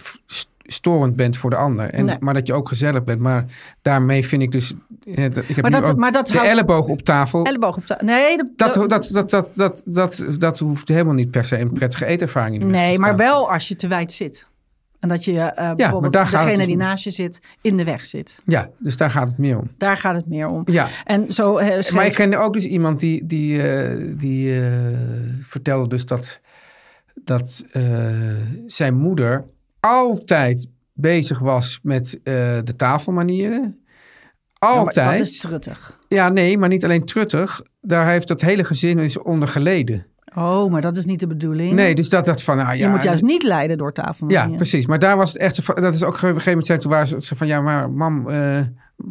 storend 0.71 1.17
bent 1.17 1.37
voor 1.37 1.51
de 1.51 1.57
ander. 1.57 1.91
En, 1.91 2.05
Nee. 2.05 2.17
Maar 2.21 2.35
dat 2.35 2.47
je 2.47 2.53
ook 2.53 2.69
gezellig 2.69 3.05
bent. 3.05 3.21
Maar 3.21 3.45
daarmee 3.83 4.27
vind 4.27 4.43
ik 4.43 4.51
dus... 4.51 4.75
dat- 5.05 5.37
Ik 5.49 5.57
heb 5.57 5.61
Maar 5.71 5.71
dat- 5.81 5.97
maar 5.97 6.13
dat 6.13 6.27
de 6.27 6.33
houdt- 6.33 6.49
elleboog 6.49 6.87
op 6.87 7.03
tafel. 7.03 7.45
Elleboog 7.45 7.77
op 7.77 7.87
tafel. 7.87 8.07
Nee, 8.07 8.37
de- 8.37 8.53
dat, 8.57 8.75
dat, 8.75 8.89
dat, 8.91 9.09
dat, 9.13 9.31
dat, 9.31 9.53
dat, 9.55 9.83
dat, 9.87 10.25
dat 10.39 10.59
hoeft 10.59 10.89
helemaal 10.89 11.15
niet 11.15 11.31
per 11.31 11.45
se 11.45 11.59
een 11.59 11.73
prettige 11.73 12.05
eetervaring 12.07 12.65
nee, 12.65 12.99
maar 12.99 13.17
wel 13.17 13.53
als 13.53 13.69
je 13.69 13.77
te 13.77 13.89
wijd 13.89 14.13
zit. 14.13 14.47
En 15.01 15.09
dat 15.09 15.25
je 15.25 15.41
eh 15.41 15.75
bijvoorbeeld 15.75 16.13
degene 16.13 16.57
dus 16.57 16.67
die 16.67 16.77
naast 16.77 17.05
je 17.05 17.11
zit 17.11 17.41
in 17.61 17.77
de 17.77 17.85
weg 17.85 18.05
zit. 18.05 18.39
Ja, 18.45 18.69
dus 18.79 18.97
daar 18.97 19.11
gaat 19.11 19.29
het 19.29 19.39
meer 19.39 19.59
om. 19.59 19.71
Daar 19.77 19.97
gaat 19.97 20.17
het 20.17 20.29
meer 20.29 20.47
om. 20.49 20.63
Ja. 20.65 20.89
En 21.05 21.33
zo 21.33 21.57
eh, 21.57 21.67
schreef- 21.69 21.93
Maar 21.93 22.07
ik 22.07 22.13
kende 22.15 22.37
ook 22.37 22.53
dus 22.53 22.65
iemand 22.65 23.01
die, 23.01 23.27
die, 23.27 23.63
eh, 23.63 24.15
die 24.19 24.61
vertelde 25.43 25.89
dus 25.89 26.05
dat, 26.07 26.41
dat 27.25 27.65
zijn 28.67 28.95
moeder 28.95 29.45
altijd 29.81 30.69
bezig 30.93 31.39
was 31.39 31.79
met 31.83 32.21
eh, 32.23 32.59
de 32.65 32.77
tafelmanieren. 32.77 33.79
Ja, 34.61 34.69
Altijd. 34.69 35.19
dat 35.19 35.27
is 35.27 35.39
truttig. 35.39 35.99
Ja, 36.09 36.29
nee, 36.29 36.59
maar 36.59 36.69
niet 36.69 36.85
alleen 36.85 37.05
truttig. 37.05 37.63
Daar 37.81 38.09
heeft 38.11 38.29
dat 38.29 38.41
hele 38.41 38.65
gezin 38.65 38.99
is 38.99 39.19
onder 39.19 39.49
geleden. 39.49 40.07
Oh, 40.35 40.71
maar 40.71 40.81
dat 40.81 40.97
is 40.97 41.05
niet 41.05 41.21
de 41.21 41.27
bedoeling. 41.27 41.73
Nee, 41.73 41.95
dus 41.95 42.09
dat 42.09 42.25
dat 42.25 42.43
van, 42.43 42.57
nou 42.57 42.69
ja. 42.69 42.85
je 42.85 42.89
moet 42.89 43.03
juist 43.03 43.23
niet 43.23 43.43
leiden 43.43 43.79
door 43.79 43.93
tafel. 43.93 44.31
Ja, 44.31 44.49
precies. 44.49 44.87
Maar 44.87 44.99
daar 44.99 45.17
was 45.17 45.33
het 45.33 45.39
echt 45.41 45.55
zo 45.55 45.75
dat 45.75 45.95
is 45.95 46.03
ook 46.03 46.15
op 46.15 46.23
een 46.23 46.29
gegeven 46.29 46.49
moment 46.49 46.67
zei 46.67 46.79
toen 46.79 46.91
waren 46.91 47.23
ze 47.23 47.37
van, 47.37 47.47
ja, 47.47 47.61
maar 47.61 47.91
mam, 47.91 48.29
eh, 48.29 48.61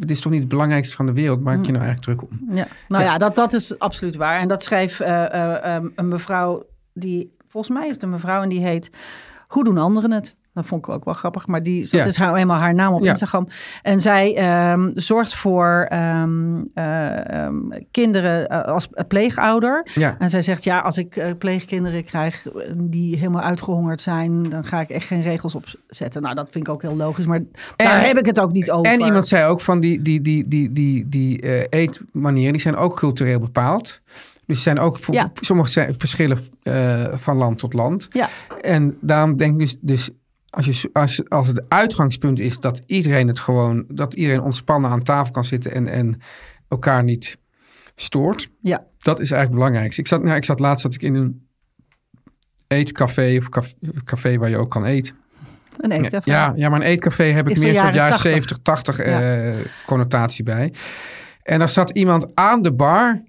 het 0.00 0.10
is 0.10 0.20
toch 0.20 0.32
niet 0.32 0.40
het 0.40 0.48
belangrijkste 0.48 0.96
van 0.96 1.06
de 1.06 1.12
wereld, 1.12 1.40
maak 1.40 1.64
je 1.64 1.72
nou 1.72 1.84
eigenlijk 1.84 2.02
druk 2.02 2.22
om? 2.22 2.56
Ja. 2.56 2.66
Nou 2.88 3.04
ja, 3.04 3.12
Ja. 3.12 3.18
dat, 3.18 3.34
dat 3.34 3.52
is 3.52 3.78
absoluut 3.78 4.16
waar. 4.16 4.40
En 4.40 4.48
dat 4.48 4.62
schreef 4.62 5.00
eh, 5.00 5.78
een 5.94 6.08
mevrouw 6.08 6.66
die, 6.92 7.36
volgens 7.48 7.76
mij 7.76 7.86
is 7.86 7.92
het 7.94 8.02
een 8.02 8.10
mevrouw 8.10 8.42
en 8.42 8.48
die 8.48 8.60
heet 8.60 8.90
Hoe 9.48 9.64
doen 9.64 9.78
anderen 9.78 10.10
het? 10.12 10.36
Dat 10.58 10.66
vond 10.66 10.86
ik 10.86 10.92
ook 10.94 11.04
wel 11.04 11.14
grappig, 11.14 11.46
maar 11.46 11.62
die, 11.62 11.80
dat 11.80 11.90
Ja. 11.90 12.04
is 12.04 12.16
haar, 12.16 12.34
eenmaal 12.34 12.58
haar 12.58 12.74
naam 12.74 12.94
op 12.94 13.02
Ja. 13.02 13.10
Instagram. 13.10 13.48
En 13.82 14.00
zij 14.00 14.36
ehm, 14.36 14.90
zorgt 14.94 15.34
voor 15.34 15.86
ehm, 15.88 16.64
eh, 16.74 17.44
ehm, 17.44 17.54
kinderen 17.90 18.48
eh, 18.48 18.62
als 18.72 18.88
pleegouder. 19.08 19.86
Ja. 19.94 20.16
En 20.18 20.30
zij 20.30 20.42
zegt, 20.42 20.64
ja, 20.64 20.78
als 20.80 20.98
ik 20.98 21.16
eh, 21.16 21.30
pleegkinderen 21.38 22.04
krijg 22.04 22.46
die 22.76 23.16
helemaal 23.16 23.42
uitgehongerd 23.42 24.00
zijn, 24.00 24.48
dan 24.48 24.64
ga 24.64 24.80
ik 24.80 24.88
echt 24.90 25.06
geen 25.06 25.22
regels 25.22 25.54
opzetten. 25.54 26.22
Nou, 26.22 26.34
dat 26.34 26.50
vind 26.50 26.66
ik 26.66 26.72
ook 26.72 26.82
heel 26.82 26.96
logisch, 26.96 27.26
maar 27.26 27.40
daar 27.76 28.06
heb 28.06 28.18
ik 28.18 28.26
het 28.26 28.40
ook 28.40 28.52
niet 28.52 28.70
over. 28.70 28.92
En 28.92 29.00
iemand 29.00 29.26
zei 29.26 29.46
ook 29.50 29.60
van 29.60 29.80
die, 29.80 30.02
die, 30.02 30.20
die, 30.20 30.48
die, 30.48 30.72
die, 30.72 31.08
die 31.08 31.68
eetmanieren, 31.68 32.52
die 32.52 32.60
zijn 32.60 32.76
ook 32.76 32.96
cultureel 32.96 33.38
bepaald. 33.38 34.00
Dus 34.46 34.62
zijn 34.62 34.78
ook, 34.78 34.98
voor, 34.98 35.30
sommige 35.40 35.68
zijn 35.70 35.94
verschillen 35.94 36.38
van 37.18 37.36
land 37.36 37.58
tot 37.58 37.72
land. 37.72 38.06
Ja. 38.10 38.28
En 38.60 38.96
daarom 39.00 39.36
denk 39.36 39.52
ik 39.52 39.58
dus, 39.58 39.76
dus 39.80 40.10
als, 40.50 40.66
je, 40.66 40.90
als, 40.92 41.28
als 41.28 41.46
het 41.46 41.62
uitgangspunt 41.68 42.40
is 42.40 42.58
dat 42.58 42.82
iedereen 42.86 43.28
het 43.28 43.40
gewoon, 43.40 43.84
dat 43.88 44.14
iedereen 44.14 44.40
ontspannen 44.40 44.90
aan 44.90 45.02
tafel 45.02 45.32
kan 45.32 45.44
zitten 45.44 45.72
en, 45.72 45.86
en 45.86 46.20
elkaar 46.68 47.04
niet 47.04 47.38
stoort. 47.96 48.48
Ja. 48.60 48.86
Dat 48.98 49.20
is 49.20 49.30
eigenlijk 49.30 49.40
het 49.40 49.58
belangrijkste. 49.58 50.00
Ik 50.00 50.06
zat, 50.06 50.22
nou, 50.22 50.36
ik 50.36 50.44
zat 50.44 50.60
laatst 50.60 50.82
zat 50.82 50.94
ik 50.94 51.02
in 51.02 51.14
een 51.14 51.46
eetcafé 52.66 53.36
of 53.38 53.48
café, 53.48 53.74
café 54.04 54.38
waar 54.38 54.48
je 54.48 54.56
ook 54.56 54.70
kan 54.70 54.84
eten. 54.84 55.14
Een 55.76 55.92
eetcafé. 55.92 56.30
Ja, 56.30 56.52
ja, 56.56 56.68
maar 56.68 56.80
een 56.80 56.86
eetcafé 56.86 57.24
heb 57.24 57.48
ik 57.48 57.58
meer 57.58 57.74
zo'n 57.74 57.84
jaren 57.84 57.94
jaar 57.94 58.10
80. 58.10 58.30
70, 58.30 58.58
80 58.62 58.98
eh, 58.98 59.54
connotatie 59.86 60.44
bij. 60.44 60.72
En 61.42 61.58
daar 61.58 61.68
zat 61.68 61.90
iemand 61.90 62.26
aan 62.34 62.62
de 62.62 62.72
bar 62.72 63.22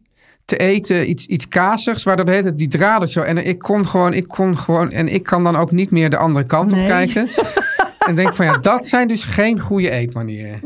te 0.49 0.57
eten, 0.57 1.09
iets, 1.09 1.25
iets 1.25 1.47
kazigs, 1.47 2.03
waar 2.03 2.17
dat 2.17 2.27
heet 2.27 2.57
die 2.57 2.67
draden 2.67 3.07
zo. 3.09 3.21
En 3.21 3.45
ik 3.47 3.59
kon 3.59 3.85
gewoon, 3.87 4.13
ik 4.13 4.27
kon 4.27 4.57
gewoon, 4.57 4.91
en 4.91 5.07
ik 5.07 5.23
kan 5.23 5.43
dan 5.43 5.55
ook 5.55 5.71
niet 5.71 5.91
meer 5.91 6.09
de 6.09 6.17
andere 6.17 6.45
kant 6.45 6.71
Nee. 6.71 6.81
op 6.81 6.87
kijken. 6.87 7.27
en 8.07 8.15
denk 8.15 8.33
van 8.33 8.45
ja, 8.45 8.57
dat 8.57 8.87
zijn 8.87 9.07
dus 9.07 9.25
geen 9.25 9.59
goede 9.59 9.89
eetmanieren. 9.89 10.59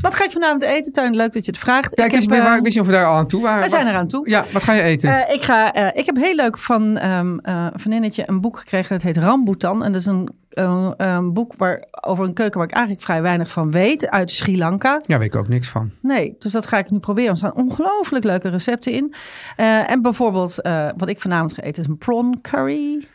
Wat 0.00 0.14
ga 0.14 0.24
ik 0.24 0.30
vanavond 0.32 0.62
eten, 0.62 0.92
Teun? 0.92 1.16
Leuk 1.16 1.32
dat 1.32 1.44
je 1.44 1.50
het 1.50 1.60
vraagt. 1.60 1.96
Niet 1.96 2.30
eh, 2.30 2.38
waar- 2.42 2.56
ik 2.56 2.62
wist 2.62 2.74
niet 2.74 2.80
of 2.80 2.86
we 2.86 2.92
daar 2.92 3.06
al 3.06 3.14
aan 3.16 3.26
toe 3.26 3.42
waren. 3.42 3.62
we 3.62 3.68
zijn 3.68 3.86
eraan 3.86 4.08
toe. 4.08 4.28
Ja, 4.30 4.44
wat 4.52 4.62
ga 4.62 4.72
je 4.72 4.82
eten? 4.82 5.26
Eh, 5.26 5.34
ik, 5.34 5.42
ga, 5.42 5.72
eh, 5.72 5.86
ik 6.00 6.06
heb 6.06 6.16
heel 6.16 6.34
leuk 6.34 6.58
van 6.58 6.96
ehm, 6.98 7.38
eh, 7.42 7.66
een 7.72 7.80
vriendinnetje 7.80 8.22
een 8.26 8.40
boek 8.40 8.58
gekregen. 8.58 8.94
Het 8.94 9.02
heet 9.04 9.16
Rambutan. 9.16 9.84
En 9.84 9.92
dat 9.92 10.00
is 10.00 10.06
een 10.06 10.28
een, 10.58 10.94
een 10.96 11.32
boek 11.32 11.54
waar, 11.56 11.84
over 11.90 12.24
een 12.24 12.34
keuken 12.34 12.58
waar 12.58 12.68
ik 12.68 12.74
eigenlijk 12.74 13.04
vrij 13.04 13.22
weinig 13.22 13.50
van 13.50 13.70
weet. 13.70 14.10
Uit 14.10 14.30
Sri 14.30 14.58
Lanka. 14.58 15.00
Ja, 15.06 15.18
weet 15.18 15.34
ik 15.34 15.36
ook 15.36 15.48
niks 15.48 15.68
van. 15.68 15.90
Nee, 16.02 16.34
dus 16.38 16.52
dat 16.52 16.66
ga 16.66 16.78
ik 16.78 16.90
nu 16.90 16.98
proberen. 16.98 17.30
Er 17.30 17.36
staan 17.36 17.54
ongelooflijk 17.54 18.24
leuke 18.24 18.48
recepten 18.48 18.92
in. 18.92 19.14
Eh, 19.56 19.90
en 19.90 20.02
bijvoorbeeld, 20.02 20.60
eh, 20.62 20.88
wat 20.96 21.08
ik 21.08 21.20
vanavond 21.20 21.52
ga 21.52 21.62
eten 21.62 21.82
is 21.82 21.88
een 21.88 21.98
prawn 21.98 22.38
curry. 22.42 23.06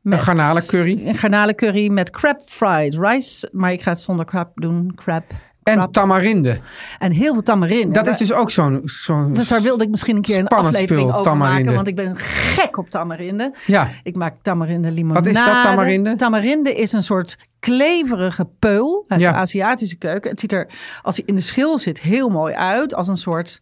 Met, 0.00 0.20
garnalencurry? 0.20 1.06
Een 1.06 1.14
garnalencurry 1.14 1.88
met 1.88 2.10
crab 2.10 2.40
fried 2.44 2.94
rice. 2.98 3.48
Maar 3.52 3.72
ik 3.72 3.82
ga 3.82 3.90
het 3.90 4.00
zonder 4.00 4.24
crab 4.24 4.50
doen. 4.54 4.92
Crab. 4.94 5.24
En 5.68 5.90
tamarinde. 5.90 6.58
En 6.98 7.12
heel 7.12 7.32
veel 7.32 7.42
tamarinde. 7.42 7.92
Dat 7.92 8.06
is 8.06 8.18
dus 8.18 8.32
ook 8.32 8.50
zo'n... 8.50 8.80
zo'n 8.84 9.32
Dus 9.32 9.48
daar 9.48 9.62
wilde 9.62 9.84
ik 9.84 9.90
misschien 9.90 10.16
een 10.16 10.22
keer 10.22 10.38
een 10.38 10.48
aflevering 10.48 10.88
spul, 11.08 11.18
over 11.20 11.22
tamarinde. 11.22 11.58
maken. 11.62 11.74
Want 11.74 11.88
ik 11.88 11.96
ben 11.96 12.16
gek 12.16 12.76
op 12.78 12.90
tamarinde. 12.90 13.52
Ja, 13.66 13.88
Ik 14.02 14.16
maak 14.16 14.34
tamarinde 14.42 14.90
limonade. 14.90 15.28
Wat 15.28 15.38
is 15.38 15.44
dat, 15.44 15.62
tamarinde? 15.62 16.14
Tamarinde 16.16 16.74
is 16.74 16.92
een 16.92 17.02
soort 17.02 17.36
kleverige 17.60 18.48
peul 18.58 19.04
uit 19.08 19.20
Ja. 19.20 19.32
de 19.32 19.36
Aziatische 19.38 19.96
keuken. 19.96 20.30
Het 20.30 20.40
ziet 20.40 20.52
er, 20.52 20.66
als 21.02 21.16
hij 21.16 21.24
in 21.26 21.34
de 21.34 21.40
schil 21.40 21.78
zit, 21.78 22.00
heel 22.00 22.28
mooi 22.28 22.54
uit. 22.54 22.94
Als 22.94 23.08
een 23.08 23.16
soort 23.16 23.60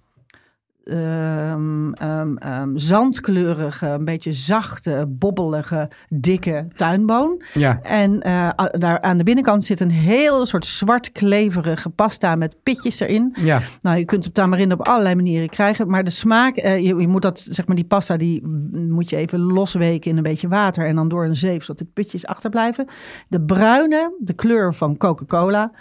ehm, 0.87 1.93
ehm, 1.93 2.37
ehm, 2.37 2.77
zandkleurige, 2.77 3.87
een 3.87 4.05
beetje 4.05 4.33
zachte, 4.33 5.05
bobbelige, 5.09 5.91
dikke 6.09 6.65
tuinboon. 6.77 7.43
ja. 7.55 7.81
En 7.83 8.21
eh, 8.21 8.49
daar 8.71 9.01
aan 9.01 9.19
de 9.19 9.25
binnenkant 9.25 9.65
zit 9.65 9.81
een 9.81 9.91
heel 9.91 10.47
soort 10.47 10.67
zwart 10.67 11.13
kleverige 11.13 11.89
pasta 11.89 12.35
met 12.35 12.57
pitjes 12.63 13.01
erin. 13.01 13.37
Ja. 13.41 13.61
Nou, 13.83 13.99
je 13.99 14.05
kunt 14.05 14.25
het 14.25 14.35
tamarinde 14.35 14.75
op 14.75 14.87
allerlei 14.87 15.15
manieren 15.15 15.49
krijgen. 15.49 15.89
Maar 15.89 16.05
de 16.05 16.11
smaak, 16.11 16.57
eh, 16.57 16.79
je, 16.79 16.97
je 16.97 17.09
moet 17.09 17.23
dat, 17.23 17.47
zeg 17.51 17.67
maar, 17.67 17.77
die 17.77 17.85
pasta, 17.85 18.17
die 18.17 18.47
moet 18.73 19.11
je 19.11 19.17
even 19.17 19.41
losweken 19.41 20.11
in 20.11 20.17
een 20.17 20.23
beetje 20.23 20.49
water. 20.49 20.87
En 20.87 20.95
dan 20.95 21.09
door 21.09 21.25
een 21.25 21.37
zeep, 21.37 21.63
zodat 21.63 21.79
de 21.79 21.91
pitjes 21.95 22.27
achterblijven. 22.27 22.87
De 23.29 23.41
bruine, 23.41 24.15
de 24.17 24.33
kleur 24.33 24.75
van 24.75 24.97
Coca-Cola. 24.97 25.73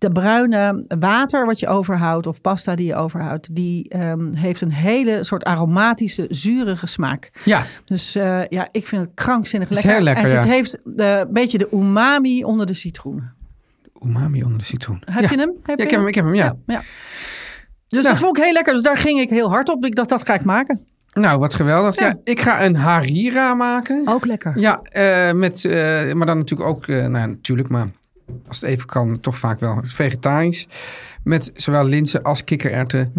De 0.00 0.10
bruine 0.10 0.84
water 0.98 1.46
wat 1.46 1.58
je 1.58 1.68
overhoudt, 1.68 2.26
of 2.26 2.40
pasta 2.40 2.74
die 2.74 2.86
je 2.86 2.94
overhoudt, 2.94 3.54
die 3.54 3.88
ehm, 3.88 4.32
heeft 4.32 4.60
een 4.60 4.72
hele 4.72 5.24
soort 5.24 5.44
aromatische, 5.44 6.26
zurige 6.28 6.86
smaak. 6.86 7.30
Ja, 7.44 7.64
Dus 7.84 8.14
eh, 8.14 8.46
ja, 8.48 8.68
ik 8.72 8.86
vind 8.86 9.04
het 9.04 9.10
krankzinnig 9.14 9.70
Is 9.70 9.74
lekker. 9.74 9.94
heel 9.94 10.02
lekker, 10.02 10.24
en 10.24 10.34
het 10.34 10.44
ja. 10.44 10.50
heeft 10.50 10.78
de, 10.84 11.04
een 11.04 11.32
beetje 11.32 11.58
de 11.58 11.68
umami 11.72 12.44
onder 12.44 12.66
de 12.66 12.74
citroen. 12.74 13.30
umami 14.06 14.42
onder 14.42 14.58
de 14.58 14.64
citroen. 14.64 15.02
Heb 15.04 15.22
ja. 15.22 15.30
je 15.30 15.36
hem? 15.36 15.52
Heb 15.62 15.78
Ja, 15.78 15.84
ik 15.84 15.90
heb 15.90 15.98
hem, 16.00 16.08
ik 16.08 16.14
heb 16.14 16.24
hem, 16.24 16.34
ja. 16.34 16.56
ja. 16.66 16.82
Dus 17.86 18.02
Nou. 18.02 18.14
dat 18.14 18.18
vond 18.18 18.36
ik 18.36 18.44
heel 18.44 18.52
lekker. 18.52 18.72
Dus 18.72 18.82
daar 18.82 18.96
ging 18.98 19.20
ik 19.20 19.30
heel 19.30 19.48
hard 19.48 19.68
op. 19.68 19.84
Ik 19.84 19.94
dacht, 19.94 20.08
dat 20.08 20.26
ga 20.26 20.34
ik 20.34 20.44
maken. 20.44 20.84
Nou, 21.14 21.38
wat 21.38 21.54
geweldig. 21.54 21.98
Ja. 22.00 22.14
ik 22.24 22.40
ga 22.40 22.64
een 22.64 22.76
harira 22.76 23.54
maken. 23.54 24.02
Ook 24.04 24.26
lekker. 24.26 24.58
Ja, 24.58 24.80
eh, 24.82 25.32
met, 25.32 25.64
eh, 25.64 26.12
maar 26.12 26.26
dan 26.26 26.38
natuurlijk 26.38 26.70
ook, 26.70 26.86
eh, 26.86 27.06
nou 27.06 27.28
natuurlijk, 27.28 27.68
maar 27.68 27.88
als 28.48 28.60
het 28.60 28.70
even 28.70 28.86
kan, 28.86 29.20
toch 29.20 29.38
vaak 29.38 29.60
wel 29.60 29.80
vegetarisch. 29.82 30.68
Met 31.22 31.50
zowel 31.54 31.84
linzen 31.84 32.22
als 32.22 32.44
kikkererwten. 32.44 33.12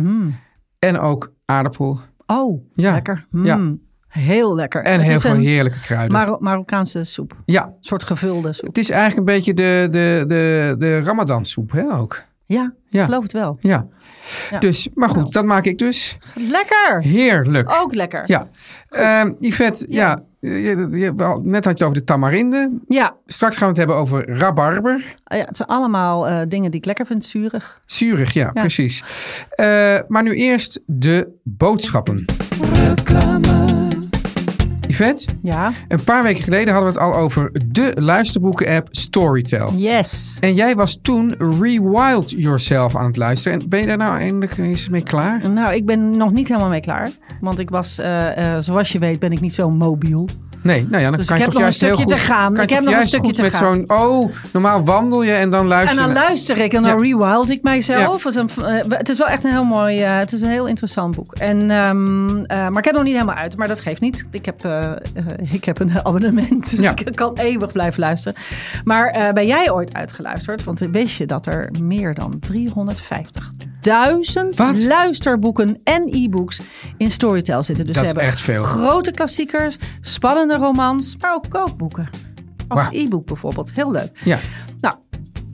En 0.80 1.00
ook 1.00 1.34
aardappel. 1.46 2.00
Oh, 2.26 2.64
Ja. 2.76 2.92
lekker. 2.94 3.26
Mm. 3.30 3.46
Ja. 3.46 3.60
Heel 4.08 4.56
lekker. 4.56 4.84
En 4.84 5.00
Het 5.00 5.10
heel 5.10 5.20
veel 5.20 5.32
een 5.34 5.40
heerlijke 5.42 5.80
kruiden. 5.80 6.12
Maro- 6.12 6.38
Marokkaanse 6.40 7.04
soep. 7.04 7.32
Een 7.32 7.38
ja, 7.46 7.74
soort 7.80 8.04
gevulde 8.04 8.54
soep. 8.54 8.66
het 8.68 8.78
is 8.78 8.90
eigenlijk 8.90 9.20
een 9.30 9.36
beetje 9.36 9.54
de, 9.54 9.88
de, 9.92 10.24
de, 10.28 10.76
de 10.78 11.00
Ramadan 11.00 11.46
soep, 11.46 11.72
hè, 11.72 11.94
ook. 11.98 12.22
Ja, 12.46 12.74
Ja. 12.90 13.06
geloof 13.06 13.24
het 13.24 13.32
wel. 13.32 13.58
Ja. 13.60 13.88
Ja. 14.50 14.60
Dus, 14.60 14.90
maar 14.94 15.10
goed, 15.10 15.18
Nou. 15.18 15.32
dat 15.32 15.46
maak 15.46 15.66
ik 15.66 15.78
dus. 15.78 16.18
Lekker. 16.36 17.02
Heerlijk. 17.02 17.72
Ook 17.82 17.94
lekker. 17.96 18.24
Ja. 18.26 18.48
Ehm 18.90 19.32
Yvette, 19.40 19.86
ja. 19.90 20.24
Je- 20.50 20.88
je- 20.92 21.14
wel, 21.16 21.42
net 21.44 21.66
had 21.66 21.78
je 21.78 21.84
het 21.84 21.84
over 21.84 21.98
de 21.98 22.04
tamarinde. 22.04 22.72
Ja. 22.88 23.16
Straks 23.26 23.58
gaan 23.58 23.64
we 23.64 23.70
het 23.70 23.78
hebben 23.78 23.96
over 23.96 24.30
rabarber. 24.38 25.16
Ah 25.24 25.38
ja, 25.38 25.46
het 25.46 25.58
zijn 25.58 25.70
allemaal 25.70 26.28
eh, 26.28 26.42
dingen 26.48 26.72
die 26.72 26.80
ik 26.80 26.86
lekker 26.86 27.06
vind. 27.06 27.26
Zurig. 27.26 27.82
Zurig, 27.86 28.34
ja, 28.34 28.52
precies. 28.52 29.04
Eh, 29.50 30.00
maar 30.08 30.24
nu 30.24 30.34
eerst 30.36 30.80
de 30.86 31.40
boodschappen. 31.44 32.26
Yvette, 34.92 35.26
Ja. 35.42 35.72
een 35.88 36.04
paar 36.04 36.24
weken 36.24 36.44
geleden 36.44 36.74
hadden 36.74 36.94
we 36.94 37.00
het 37.00 37.08
al 37.10 37.16
over 37.20 37.52
de 37.66 37.92
luisterboeken-app 37.96 38.88
Storytel. 38.92 39.74
Yes. 39.76 40.38
En 40.40 40.54
jij 40.54 40.76
was 40.76 41.00
toen 41.02 41.36
Rewild 41.38 42.30
Yourself 42.30 42.96
aan 42.96 43.06
het 43.06 43.18
luisteren. 43.18 43.60
En 43.62 43.70
ben 43.70 43.80
je 43.80 43.86
daar 43.86 43.98
nou 43.98 44.18
eindelijk 44.18 44.58
eens 44.58 44.90
mee 44.90 45.04
klaar? 45.04 45.50
Nou, 45.50 45.74
ik 45.74 45.86
ben 45.86 46.18
nog 46.18 46.32
niet 46.32 46.48
helemaal 46.48 46.70
mee 46.70 46.82
klaar. 46.82 47.10
Want 47.42 47.60
ik 47.60 47.70
was, 47.70 47.98
eh, 48.00 48.56
eh, 48.56 48.62
zoals 48.62 48.92
je 48.92 49.00
weet, 49.00 49.20
ben 49.20 49.32
ik 49.32 49.42
niet 49.42 49.54
zo 49.54 49.70
mobiel. 49.70 50.30
Nee, 50.64 50.88
nou 50.90 51.04
ja, 51.04 51.10
dan 51.10 51.18
Dus 51.20 51.28
kan 51.28 51.38
ik 51.38 51.44
je 51.44 51.50
heb 51.50 51.54
toch 51.54 51.54
nog 51.54 51.56
een 51.56 51.62
juist 51.62 51.82
heel 51.82 51.96
stukje 51.96 52.16
goed... 52.16 52.22
te 52.26 52.32
gaan. 52.34 52.54
Kan 52.54 52.56
je 52.56 52.62
Ik 52.62 52.68
toch 52.68 52.78
heb 52.78 52.86
nog 52.94 53.02
een 53.02 53.08
stukje 53.08 53.32
te 53.32 53.42
met 53.42 53.56
gaan. 53.56 53.86
zo'n... 53.88 54.00
Oh, 54.00 54.34
normaal 54.54 54.84
wandel 54.86 55.24
je 55.24 55.32
en 55.32 55.50
dan 55.50 55.62
En 55.62 55.68
luister 55.68 56.00
je. 56.00 56.06
dan 56.06 56.14
luister 56.14 56.58
ik 56.58 56.74
en 56.74 56.84
dan 56.84 56.92
Ja. 56.92 56.98
rewild 57.04 57.50
ik 57.50 57.64
mijzelf. 57.64 58.24
Het, 58.24 58.36
is 58.36 58.36
een, 58.36 58.50
eh, 58.66 58.98
het 58.98 59.10
is 59.10 59.18
wel 59.18 59.28
echt 59.28 59.44
een 59.44 59.52
heel 59.52 59.64
mooi, 59.64 60.00
eh, 60.02 60.18
het 60.18 60.32
is 60.34 60.42
een 60.42 60.50
heel 60.50 60.68
interessant 60.68 61.16
boek. 61.16 61.34
En, 61.36 61.72
ehm, 61.72 62.38
eh, 62.46 62.58
maar 62.68 62.78
ik 62.78 62.86
heb 62.86 62.94
nog 62.94 63.04
niet 63.04 63.14
helemaal 63.14 63.36
uit, 63.36 63.58
maar 63.58 63.68
dat 63.68 63.80
geeft 63.80 64.02
niet. 64.02 64.26
Ik 64.32 64.46
heb, 64.46 64.68
ik 65.52 65.66
heb 65.66 65.80
een 65.80 65.92
abonnement, 66.04 66.76
dus 66.76 66.86
Ja. 66.86 66.92
ik 66.96 67.16
kan 67.16 67.38
eeuwig 67.38 67.72
blijven 67.72 68.00
luisteren. 68.00 68.42
Maar 68.84 69.32
ben 69.34 69.48
jij 69.48 69.72
ooit 69.72 69.94
uitgeluisterd? 69.94 70.64
Want 70.64 70.80
wist 70.92 71.18
je 71.18 71.26
dat 71.26 71.46
er 71.46 71.70
meer 71.82 72.14
dan 72.14 72.40
350.000 73.90 74.58
Wat? 74.58 74.84
luisterboeken 74.84 75.80
en 75.84 76.08
e-books 76.12 76.62
in 76.98 77.12
Storytel 77.12 77.64
zitten. 77.64 77.86
Dus 77.86 77.96
Dat 77.96 78.04
we 78.04 78.10
is 78.10 78.16
hebben 78.16 78.32
echt 78.34 78.42
veel. 78.42 78.64
grote 78.64 79.12
klassiekers, 79.12 79.78
spannende 80.02 80.58
romans, 80.58 81.18
maar 81.20 81.34
ook 81.34 81.50
kookboeken. 81.50 82.10
Als 82.68 82.88
e-book 82.92 83.26
bijvoorbeeld. 83.26 83.72
Heel 83.74 83.92
leuk. 83.92 84.12
Ja, 84.24 84.38
Nou, 84.82 84.96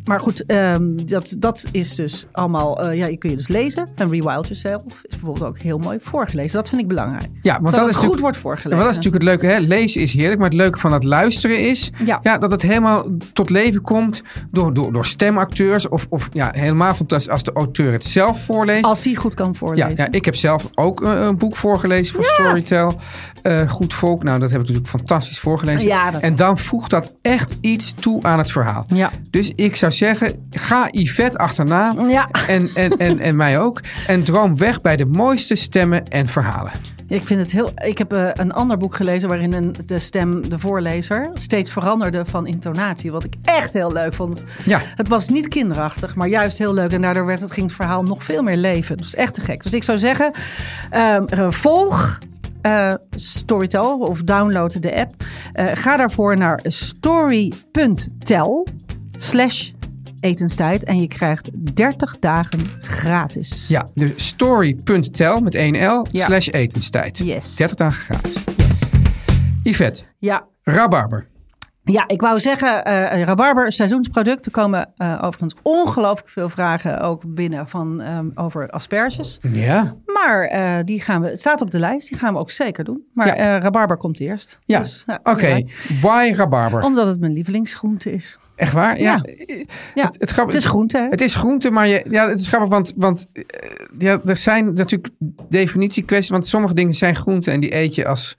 maar 0.07 0.19
goed, 0.19 0.45
ehm, 0.45 0.95
dat, 1.05 1.35
dat 1.39 1.65
is 1.71 1.95
dus 1.95 2.25
allemaal, 2.31 2.81
eh, 2.81 2.97
ja, 2.97 3.05
je 3.05 3.17
kun 3.17 3.29
je 3.29 3.35
dus 3.35 3.47
lezen. 3.47 3.87
En 3.95 4.09
Rewild 4.09 4.47
Yourself 4.47 4.83
is 4.87 5.15
bijvoorbeeld 5.17 5.45
ook 5.45 5.59
heel 5.59 5.77
mooi 5.77 5.97
voorgelezen. 6.01 6.57
Dat 6.57 6.69
vind 6.69 6.81
ik 6.81 6.87
belangrijk. 6.87 7.27
ja 7.41 7.53
want 7.53 7.63
dat, 7.65 7.75
dat, 7.75 7.95
het 7.95 8.03
is 8.03 8.09
goed 8.09 8.19
wordt 8.19 8.35
Ja, 8.35 8.41
voorgelezen. 8.41 8.79
dat 8.83 8.89
is 8.89 8.95
natuurlijk 8.95 9.23
het 9.23 9.41
leuke. 9.41 9.55
Hè? 9.55 9.59
Lezen 9.67 10.01
is 10.01 10.13
heerlijk, 10.13 10.39
maar 10.39 10.49
het 10.49 10.57
leuke 10.57 10.79
van 10.79 10.93
het 10.93 11.03
luisteren 11.03 11.59
is... 11.59 11.91
Ja. 12.05 12.37
dat 12.37 12.51
het 12.51 12.61
helemaal 12.61 13.05
tot 13.33 13.49
leven 13.49 13.81
komt 13.81 14.21
door, 14.51 14.73
door, 14.73 14.91
door 14.93 15.05
stemacteurs. 15.05 15.87
Of, 15.89 16.07
of 16.09 16.29
ja, 16.33 16.51
helemaal 16.55 16.93
fantastisch 16.93 17.31
als 17.31 17.43
de 17.43 17.51
auteur 17.53 17.91
het 17.91 18.05
zelf 18.05 18.43
voorleest. 18.43 18.83
Als 18.83 19.01
die 19.01 19.15
goed 19.15 19.33
kan 19.33 19.47
ja, 19.47 19.53
voorlezen. 19.53 19.95
ja, 19.95 20.07
ik 20.11 20.25
heb 20.25 20.35
zelf 20.35 20.69
ook 20.75 21.03
eh, 21.03 21.25
een 21.25 21.37
boek 21.37 21.55
voorgelezen 21.55 22.15
voor 22.15 22.23
Storytel. 22.23 22.95
Eh, 23.41 23.69
Goed 23.69 23.93
Volk. 23.93 24.23
Nou, 24.23 24.39
dat 24.39 24.49
heb 24.51 24.61
ik 24.61 24.65
natuurlijk 24.67 24.95
fantastisch 24.95 25.39
voorgelezen. 25.39 25.87
Ja, 25.87 26.21
En 26.21 26.35
dan 26.35 26.57
voegt 26.57 26.89
dat 26.89 27.13
echt 27.21 27.55
iets 27.61 27.93
toe 27.93 28.23
aan 28.23 28.37
het 28.37 28.51
verhaal. 28.51 28.85
Ja. 28.93 29.11
Dus 29.29 29.51
ik 29.55 29.75
zou 29.75 29.91
zeggen, 29.97 30.47
ga 30.51 30.87
Yvette 30.91 31.37
achterna. 31.37 31.93
Ja. 32.07 32.29
En, 32.47 32.69
en, 32.73 32.97
en, 32.97 33.19
en 33.19 33.35
mij 33.35 33.59
ook. 33.59 33.81
En 34.07 34.23
droom 34.23 34.57
weg 34.57 34.81
bij 34.81 34.95
de 34.95 35.05
mooiste 35.05 35.55
stemmen 35.55 36.07
en 36.07 36.27
verhalen. 36.27 36.71
Ik 37.09 37.23
vind 37.23 37.41
het 37.41 37.51
heel. 37.51 37.71
Ik 37.75 37.97
heb 37.97 38.13
eh, 38.13 38.29
een 38.33 38.51
ander 38.51 38.77
boek 38.77 38.95
gelezen 38.95 39.29
waarin 39.29 39.53
een, 39.53 39.75
de 39.85 39.99
stem, 39.99 40.49
de 40.49 40.59
voorlezer, 40.59 41.29
steeds 41.33 41.71
veranderde 41.71 42.25
van 42.25 42.47
intonatie. 42.47 43.11
Wat 43.11 43.23
ik 43.23 43.33
echt 43.43 43.73
heel 43.73 43.91
leuk 43.91 44.13
vond. 44.13 44.43
Ja. 44.65 44.81
Het 44.95 45.07
was 45.07 45.29
niet 45.29 45.47
kinderachtig, 45.47 46.15
maar 46.15 46.27
juist 46.27 46.57
heel 46.57 46.73
leuk. 46.73 46.91
En 46.91 47.01
daardoor 47.01 47.25
werd 47.25 47.41
het, 47.41 47.51
ging 47.51 47.65
het 47.65 47.75
verhaal 47.75 48.03
nog 48.03 48.23
veel 48.23 48.43
meer 48.43 48.57
leven. 48.57 48.97
Dus 48.97 49.15
echt 49.15 49.33
te 49.33 49.41
gek. 49.41 49.63
Dus 49.63 49.73
ik 49.73 49.83
zou 49.83 49.97
zeggen, 49.97 50.31
ehm, 50.89 51.23
eh, 51.25 51.51
volg. 51.51 52.19
eh, 52.61 52.93
Storytel 53.15 53.97
of 53.99 54.23
download 54.23 54.81
de 54.81 54.95
app. 54.95 55.11
Ga 55.73 55.97
daarvoor 55.97 56.37
naar 56.37 56.59
story.tel 56.63 58.67
slash 59.17 59.71
etenstijd 60.31 60.83
en 60.83 61.01
je 61.01 61.07
krijgt 61.07 61.49
30 61.75 62.19
dagen 62.19 62.59
gratis. 62.81 63.67
Ja, 63.67 63.89
dus 63.93 64.27
story.tel 64.27 65.39
met 65.41 65.55
1 65.55 65.75
L 65.75 66.05
Ja. 66.11 66.25
slash 66.25 66.47
etenstijd. 66.47 67.17
Yes. 67.17 67.55
30 67.55 67.75
dagen 67.77 68.01
gratis. 68.15 68.43
Yvette, 69.63 70.03
Ja, 70.19 70.45
rabarber. 70.63 71.27
Ja, 71.83 72.03
ik 72.07 72.21
wou 72.21 72.39
zeggen, 72.39 72.85
eh 72.85 73.21
rabarber, 73.23 73.71
seizoensproducten 73.71 74.51
komen 74.51 74.91
eh, 74.97 75.13
overigens 75.21 75.55
ongelooflijk 75.61 76.29
veel 76.29 76.49
vragen 76.49 77.01
ook 77.01 77.21
binnen 77.35 77.67
van, 77.67 78.01
ehm, 78.01 78.25
over 78.35 78.69
asperges. 78.69 79.39
Ja, 79.51 79.95
Maar 80.05 80.43
eh, 80.45 80.83
die 80.83 81.01
gaan 81.01 81.21
we, 81.21 81.27
het 81.29 81.39
staat 81.39 81.61
op 81.61 81.71
de 81.71 81.79
lijst, 81.79 82.09
die 82.09 82.17
gaan 82.17 82.33
we 82.33 82.39
ook 82.39 82.51
zeker 82.51 82.83
doen. 82.83 83.03
Maar 83.13 83.37
Ja. 83.37 83.59
rabarber 83.59 83.97
komt 83.97 84.19
eerst. 84.19 84.59
ja. 84.65 84.79
Dus, 84.79 85.03
ja, 85.07 85.19
oké. 85.23 85.63
Why 86.01 86.33
rabarber? 86.35 86.81
Omdat 86.83 87.07
het 87.07 87.19
mijn 87.19 87.33
lievelingsgroente 87.33 88.11
is. 88.11 88.37
Echt 88.57 88.73
waar? 88.73 88.99
Ja. 89.01 89.23
Ja, 89.95 90.05
Het, 90.05 90.15
het, 90.19 90.29
grappig- 90.29 90.53
het 90.53 90.63
is 90.63 90.69
groente. 90.69 90.97
hè? 90.97 91.07
Het 91.09 91.21
is 91.21 91.35
groente, 91.35 91.71
maar 91.71 91.87
je, 91.87 92.05
ja, 92.09 92.29
het 92.29 92.39
is 92.39 92.47
grappig, 92.47 92.69
want, 92.69 92.93
want 92.95 93.27
eh, 93.33 93.43
ja, 93.97 94.21
er 94.25 94.37
zijn 94.37 94.73
natuurlijk 94.73 95.09
definitiekwesties. 95.49 96.29
Want 96.31 96.45
sommige 96.45 96.73
dingen 96.73 96.93
zijn 96.93 97.15
groente 97.15 97.51
en 97.51 97.59
die 97.59 97.75
eet 97.75 97.95
je, 97.95 98.07
als, 98.07 98.37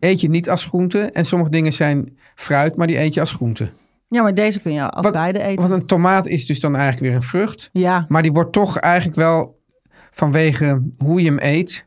eet 0.00 0.20
je 0.20 0.28
niet 0.28 0.50
als 0.50 0.64
groente. 0.64 0.98
En 1.00 1.24
sommige 1.24 1.50
dingen 1.50 1.72
zijn 1.72 2.18
fruit, 2.34 2.76
maar 2.76 2.86
die 2.86 2.98
eet 2.98 3.14
je 3.14 3.20
als 3.20 3.32
groente. 3.32 3.70
Ja, 4.08 4.22
maar 4.22 4.34
deze 4.34 4.60
kun 4.60 4.72
je 4.72 4.90
als 4.90 5.04
Wat- 5.04 5.12
beide 5.14 5.42
eten. 5.42 5.68
Want 5.68 5.80
een 5.80 5.86
tomaat 5.86 6.26
is 6.26 6.46
dus 6.46 6.60
dan 6.60 6.74
eigenlijk 6.76 7.06
weer 7.06 7.14
een 7.14 7.22
vrucht. 7.22 7.68
ja, 7.72 8.04
Maar 8.08 8.22
die 8.22 8.32
wordt 8.32 8.52
toch 8.52 8.76
eigenlijk 8.78 9.16
wel 9.16 9.58
vanwege 10.10 10.82
hoe 10.98 11.20
je 11.22 11.26
hem 11.28 11.38
eet, 11.40 11.86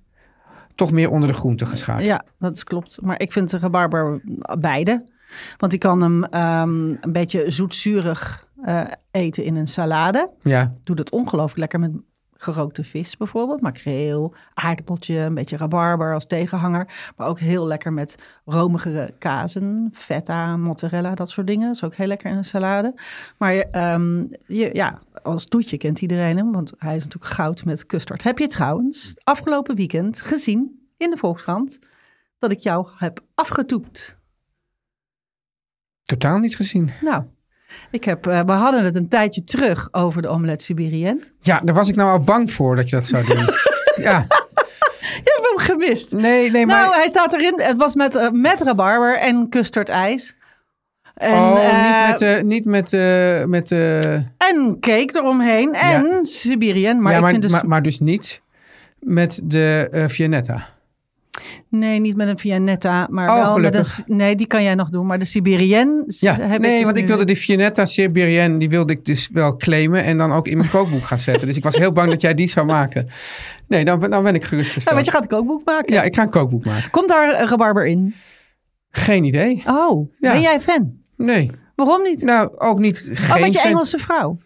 toch 0.76 0.92
meer 0.92 1.10
onder 1.10 1.28
de 1.30 1.36
groente 1.36 1.66
geschaard. 1.66 2.06
ja, 2.06 2.26
dat 2.40 2.56
is 2.56 2.64
klopt. 2.64 2.98
Maar 3.02 3.20
ik 3.20 3.32
vind 3.32 3.50
de 3.52 3.58
rabarber 3.60 4.22
beide. 4.60 5.06
Want 5.58 5.72
die 5.72 5.82
kan 5.82 6.02
hem 6.02 6.24
ehm, 6.24 6.96
een 7.02 7.12
beetje 7.12 7.50
zoetzurig 7.50 8.48
eh, 8.64 8.84
eten 9.12 9.44
in 9.44 9.56
een 9.56 9.68
salade. 9.68 10.30
Ja, 10.42 10.74
Doe 10.84 10.96
dat 10.96 11.12
ongelooflijk 11.12 11.60
lekker 11.60 11.80
met 11.80 11.92
gerookte 12.44 12.84
vis 12.84 13.18
bijvoorbeeld. 13.18 13.62
Makreel, 13.62 14.34
aardappeltje, 14.54 15.18
een 15.18 15.34
beetje 15.34 15.58
rabarber 15.58 16.14
als 16.14 16.26
tegenhanger. 16.26 17.14
Maar 17.18 17.28
ook 17.28 17.40
heel 17.40 17.68
lekker 17.68 17.94
met 17.94 18.16
romige 18.46 19.14
kazen, 19.18 19.90
feta, 19.94 20.58
mozzarella, 20.58 21.16
dat 21.16 21.30
soort 21.30 21.48
dingen. 21.48 21.68
Dat 21.68 21.76
is 21.76 21.84
ook 21.84 21.96
heel 21.96 22.08
lekker 22.08 22.32
in 22.32 22.38
een 22.38 22.44
salade. 22.44 22.94
Maar 23.38 23.56
ehm, 23.56 24.26
je, 24.46 24.70
ja, 24.74 25.00
als 25.24 25.46
toetje 25.46 25.78
kent 25.78 26.02
iedereen 26.02 26.38
hem, 26.38 26.52
want 26.52 26.72
hij 26.78 26.96
is 26.96 27.04
natuurlijk 27.04 27.34
goud 27.34 27.66
met 27.66 27.86
custard. 27.86 28.24
Heb 28.24 28.40
je 28.40 28.48
trouwens 28.48 29.16
afgelopen 29.24 29.76
weekend 29.76 30.22
gezien 30.22 30.90
in 30.98 31.10
de 31.10 31.18
Volkskrant 31.18 31.80
dat 32.40 32.52
ik 32.52 32.60
jou 32.60 32.88
heb 32.98 33.20
afgetoept? 33.36 34.22
Totaal 36.18 36.40
niet 36.40 36.56
gezien. 36.56 36.92
Nou, 37.02 37.24
ik 37.92 38.04
heb, 38.04 38.28
eh, 38.28 38.44
we 38.46 38.52
hadden 38.52 38.84
het 38.84 38.96
een 38.96 39.08
tijdje 39.08 39.44
terug 39.44 39.88
over 39.92 40.22
de 40.22 40.28
omelet 40.28 40.62
Siberienne. 40.62 41.22
Ja, 41.40 41.60
daar 41.60 41.76
was 41.76 41.90
ik 41.90 41.96
nou 41.96 42.10
al 42.10 42.24
bang 42.24 42.52
voor 42.52 42.76
dat 42.76 42.90
je 42.90 42.96
dat 42.96 43.06
zou 43.06 43.26
doen. 43.26 43.38
ja, 44.08 44.26
Je 45.00 45.42
hebt 45.42 45.48
hem 45.50 45.78
gemist. 45.78 46.14
nee, 46.14 46.52
nee, 46.52 46.66
maar... 46.66 46.82
Nou, 46.82 46.96
hij 46.96 47.08
staat 47.08 47.34
erin. 47.34 47.62
Het 47.62 47.78
was 47.78 47.96
met, 47.96 48.16
eh, 48.16 48.30
met 48.30 48.62
rabarber 48.62 49.20
en 49.20 49.50
custard 49.50 49.90
ijs. 49.90 50.36
En, 51.14 51.34
oh, 51.34 51.66
eh, 51.66 51.74
niet 51.82 52.08
met 52.08 52.20
de... 52.20 52.42
Niet 52.46 52.66
met, 52.66 52.94
eh, 52.94 53.44
met, 53.46 53.72
eh, 53.72 54.14
en 54.14 54.78
cake 54.80 55.10
eromheen. 55.14 55.74
En 55.74 56.26
Siberian. 56.26 57.02
Maar 57.02 57.12
ja, 57.12 57.18
ik 57.18 57.24
maar, 57.24 57.32
vind 57.32 57.44
dus... 57.44 57.52
maar, 57.52 57.68
maar 57.68 57.82
dus 57.82 58.00
niet 58.00 58.42
met 59.00 59.42
de 59.44 59.88
eh 59.92 60.08
Vianetta. 60.08 60.66
Nee, 61.74 62.00
niet 62.00 62.16
met 62.16 62.28
een 62.28 62.38
Vianetta. 62.38 63.08
Maar 63.10 63.30
Oh, 63.30 63.44
wel 63.44 63.58
met 63.58 63.76
een... 63.76 64.16
Nee, 64.18 64.36
die 64.36 64.48
kan 64.48 64.64
jij 64.64 64.76
nog 64.76 64.90
doen. 64.90 65.06
Maar 65.06 65.20
de 65.20 65.26
Siberian 65.26 66.04
Ja, 66.08 66.36
heb 66.36 66.62
nee, 66.62 66.72
ik 66.72 66.76
dus 66.78 66.84
want 66.86 66.98
ik 66.98 67.08
wilde 67.08 67.26
die 67.26 67.38
Vianetta 67.38 67.86
Siberienne, 67.86 68.58
die 68.58 68.70
wilde 68.70 68.94
ik 68.94 69.06
dus 69.06 69.30
wel 69.34 69.56
claimen 69.58 70.04
en 70.04 70.18
dan 70.18 70.32
ook 70.32 70.48
in 70.48 70.58
mijn 70.58 70.70
kookboek 70.78 71.04
gaan 71.04 71.20
zetten. 71.20 71.48
Dus 71.48 71.58
ik 71.58 71.64
was 71.64 71.76
heel 71.76 71.92
bang 71.92 72.10
dat 72.10 72.22
jij 72.22 72.34
die 72.34 72.48
zou 72.48 72.66
maken. 72.66 73.08
Nee, 73.68 73.86
dan, 73.86 74.00
dan 74.00 74.24
ben 74.24 74.36
ik 74.36 74.42
Ja, 74.42 74.48
gerustgesteld. 74.48 74.94
want 74.96 75.06
je 75.06 75.12
gaat 75.12 75.22
een 75.22 75.28
kookboek 75.28 75.66
maken. 75.66 75.94
Ja, 75.94 76.02
ik 76.04 76.16
ga 76.16 76.22
een 76.22 76.30
kookboek 76.30 76.66
maken. 76.66 76.90
Komt 76.90 77.10
daar 77.10 77.44
rabarber 77.50 77.86
in? 77.86 78.16
Geen 78.90 79.24
idee. 79.24 79.64
Oh, 79.68 80.12
Ja. 80.20 80.32
ben 80.32 80.42
jij 80.42 80.60
fan? 80.60 80.94
Nee. 81.18 81.52
Waarom 81.76 82.04
niet? 82.04 82.24
Nou, 82.24 82.50
ook 82.58 82.80
niet. 82.80 83.10
oh, 83.12 83.18
Geen 83.32 83.42
met 83.42 83.54
je. 83.54 83.62
Engelse 83.62 83.98
vrouw. 84.00 84.38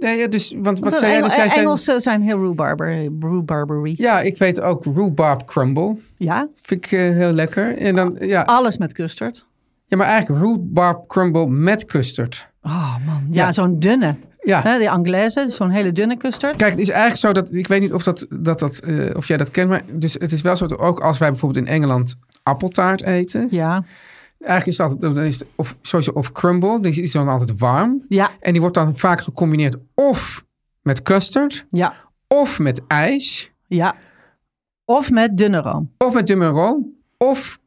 Nee, 0.00 0.18
ja, 0.18 0.26
dus, 0.26 0.52
want 0.56 0.78
wat 0.78 0.88
Want 0.88 0.96
zei 0.96 1.12
jij? 1.12 1.22
Dus 1.22 1.34
jij 1.34 1.48
zei- 1.48 1.60
Engelsen 1.60 2.00
zijn 2.00 2.22
heel 2.22 2.38
rhubarber, 2.38 3.08
rhubarbery. 3.20 3.94
Ja, 3.96 4.20
ik 4.20 4.38
weet 4.38 4.60
ook 4.60 4.84
rhubarb 4.84 5.44
crumble. 5.46 5.96
Ja, 6.16 6.48
Vind 6.60 6.84
ik 6.84 6.92
eh, 6.92 6.98
heel 7.00 7.32
lekker. 7.32 7.76
En 7.78 7.94
dan, 7.94 8.16
ja. 8.20 8.42
alles 8.42 8.78
met 8.78 8.92
custard. 8.92 9.46
ja, 9.86 9.96
maar 9.96 10.06
eigenlijk 10.06 10.42
rhubarb 10.44 11.06
crumble 11.06 11.46
met 11.48 11.84
custard. 11.84 12.48
Oh 12.62 12.96
man, 13.06 13.26
ja, 13.30 13.44
Ja. 13.44 13.52
zo'n 13.52 13.78
dunne. 13.78 14.16
Ja. 14.42 14.62
Hè, 14.62 14.78
de 14.78 14.90
Anglaise, 14.90 15.46
zo'n 15.48 15.70
hele 15.70 15.92
dunne 15.92 16.16
custard. 16.16 16.56
Kijk, 16.56 16.70
het 16.70 16.80
is 16.80 16.88
eigenlijk 16.88 17.20
zo 17.20 17.32
dat 17.32 17.54
ik 17.54 17.66
weet 17.68 17.80
niet 17.80 17.92
of, 17.92 18.02
dat, 18.02 18.26
dat, 18.30 18.58
dat, 18.58 18.78
eh, 18.78 19.16
of 19.16 19.26
jij 19.28 19.36
dat 19.36 19.50
kent, 19.50 19.68
maar 19.68 19.82
dus 19.94 20.12
het 20.12 20.32
is 20.32 20.42
wel 20.42 20.56
zo 20.56 20.66
dat 20.66 20.78
ook 20.78 21.00
als 21.00 21.18
wij 21.18 21.30
bijvoorbeeld 21.30 21.66
in 21.66 21.72
Engeland 21.72 22.14
appeltaart 22.42 23.02
eten, 23.02 23.48
Ja, 23.50 23.84
eigenlijk 24.40 24.66
is 24.66 24.76
dat 24.76 25.00
dan 25.00 25.24
is 25.24 25.42
of 25.56 25.76
sowieso 25.82 26.10
of 26.10 26.32
crumble, 26.32 26.80
die 26.80 27.02
is 27.02 27.12
dan 27.12 27.28
altijd 27.28 27.58
warm 27.58 28.04
ja, 28.08 28.30
en 28.40 28.52
die 28.52 28.60
wordt 28.60 28.76
dan 28.76 28.96
vaak 28.96 29.20
gecombineerd 29.20 29.76
of 29.94 30.44
met 30.82 31.02
custard 31.02 31.66
ja, 31.70 31.94
of 32.26 32.58
met 32.58 32.86
ijs 32.86 33.50
ja. 33.66 33.94
Of 34.84 35.10
met 35.10 35.38
dunne 35.38 35.60
room. 35.60 35.90
of 35.98 36.14
met 36.14 36.30
room 36.30 36.92
of 37.18 37.58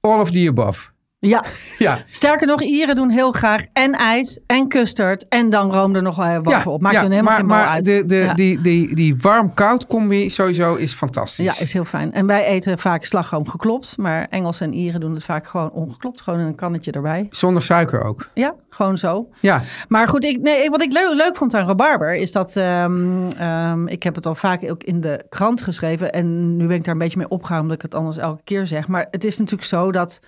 all 0.00 0.20
of 0.20 0.30
the 0.30 0.48
above. 0.48 0.90
Ja, 1.20 1.44
Ja, 1.78 1.98
sterker 2.06 2.46
nog, 2.46 2.62
Ieren 2.62 2.96
doen 2.96 3.10
heel 3.10 3.32
graag 3.32 3.64
en 3.72 3.92
ijs 3.92 4.40
en 4.46 4.68
custard 4.68 5.28
en 5.28 5.50
dan 5.50 5.72
room 5.72 5.94
er 5.94 6.02
nog 6.02 6.16
wel 6.16 6.42
wat 6.42 6.52
ja, 6.52 6.62
op. 6.64 6.80
Maakt 6.80 6.94
ja, 6.94 7.00
helemaal 7.00 7.22
maar, 7.22 7.36
geen 7.36 7.46
maar 7.46 7.66
uit. 7.66 7.84
de, 7.84 8.04
de, 8.06 8.16
ja. 8.16 8.34
die, 8.34 8.60
die, 8.60 8.94
die 8.94 9.16
warm-koud 9.16 9.86
combi 9.86 10.30
sowieso 10.30 10.74
is 10.74 10.94
fantastisch. 10.94 11.58
ja, 11.58 11.64
is 11.64 11.72
heel 11.72 11.84
fijn. 11.84 12.12
En 12.12 12.26
wij 12.26 12.44
eten 12.44 12.78
vaak 12.78 13.04
slagroom 13.04 13.48
geklopt, 13.48 13.96
maar 13.96 14.26
Engels 14.30 14.60
en 14.60 14.72
Ieren 14.74 15.00
doen 15.00 15.14
het 15.14 15.24
vaak 15.24 15.46
gewoon 15.46 15.70
ongeklopt. 15.70 16.20
Gewoon 16.20 16.40
een 16.40 16.54
kannetje 16.54 16.92
erbij. 16.92 17.26
Zonder 17.30 17.62
suiker 17.62 18.04
ook. 18.04 18.28
Ja, 18.34 18.54
gewoon 18.70 18.98
zo. 18.98 19.28
Ja, 19.40 19.62
Maar 19.88 20.08
goed, 20.08 20.24
ik, 20.24 20.40
nee, 20.40 20.70
wat 20.70 20.82
ik 20.82 20.92
leuk, 20.92 21.14
leuk 21.14 21.36
vond 21.36 21.54
aan 21.54 21.66
rabarber 21.66 22.14
is 22.14 22.32
dat 22.32 22.56
ehm, 22.56 23.28
ehm, 23.28 23.86
ik 23.86 24.02
heb 24.02 24.14
het 24.14 24.26
al 24.26 24.34
vaak 24.34 24.70
ook 24.70 24.82
in 24.82 25.00
de 25.00 25.24
krant 25.28 25.62
geschreven 25.62 26.12
en 26.12 26.56
nu 26.56 26.66
ben 26.66 26.76
ik 26.76 26.84
daar 26.84 26.94
een 26.94 27.00
beetje 27.00 27.18
mee 27.18 27.28
opgehouden 27.28 27.70
omdat 27.70 27.84
ik 27.84 27.90
het 27.90 28.00
anders 28.00 28.16
elke 28.16 28.42
keer 28.44 28.66
zeg. 28.66 28.88
Maar 28.88 29.06
het 29.10 29.24
is 29.24 29.38
natuurlijk 29.38 29.68
zo 29.68 29.92
dat 29.92 30.20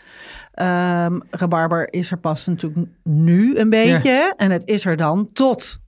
ehm 0.80 1.20
rabarber 1.30 1.92
is 1.92 2.10
er 2.10 2.18
pas 2.18 2.46
natuurlijk 2.46 2.88
nu 3.02 3.58
een 3.58 3.70
beetje 3.70 4.34
en 4.36 4.50
het 4.50 4.66
is 4.66 4.86
er 4.86 4.96
dan 4.96 5.32
tot 5.32 5.78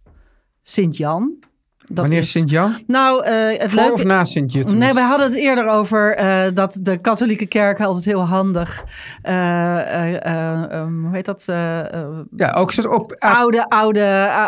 Sint-Jan. 0.62 1.38
Dat 1.84 1.98
wanneer 1.98 2.18
is- 2.18 2.30
Sint-Jan? 2.30 2.74
Nou, 2.86 3.24
eh, 3.24 3.58
het 3.60 3.70
Voor 3.70 3.80
leuke... 3.80 3.94
of 3.94 4.04
na 4.04 4.24
Sint-Juttemus? 4.24 4.84
Nee, 4.84 4.92
we 4.92 5.00
hadden 5.00 5.26
het 5.26 5.36
eerder 5.36 5.66
over 5.66 6.14
eh, 6.16 6.50
dat 6.54 6.78
de 6.80 6.96
katholieke 6.98 7.46
kerk 7.46 7.80
altijd 7.80 8.04
heel 8.04 8.20
handig, 8.26 8.84
ehm, 9.22 10.92
hoe 11.04 11.14
heet 11.14 11.24
dat? 11.24 11.44
Ja, 12.36 12.50
ook, 12.54 12.72
soort 12.72 12.86
op, 12.88 13.16
oude, 13.18 13.68
oude, 13.68 14.00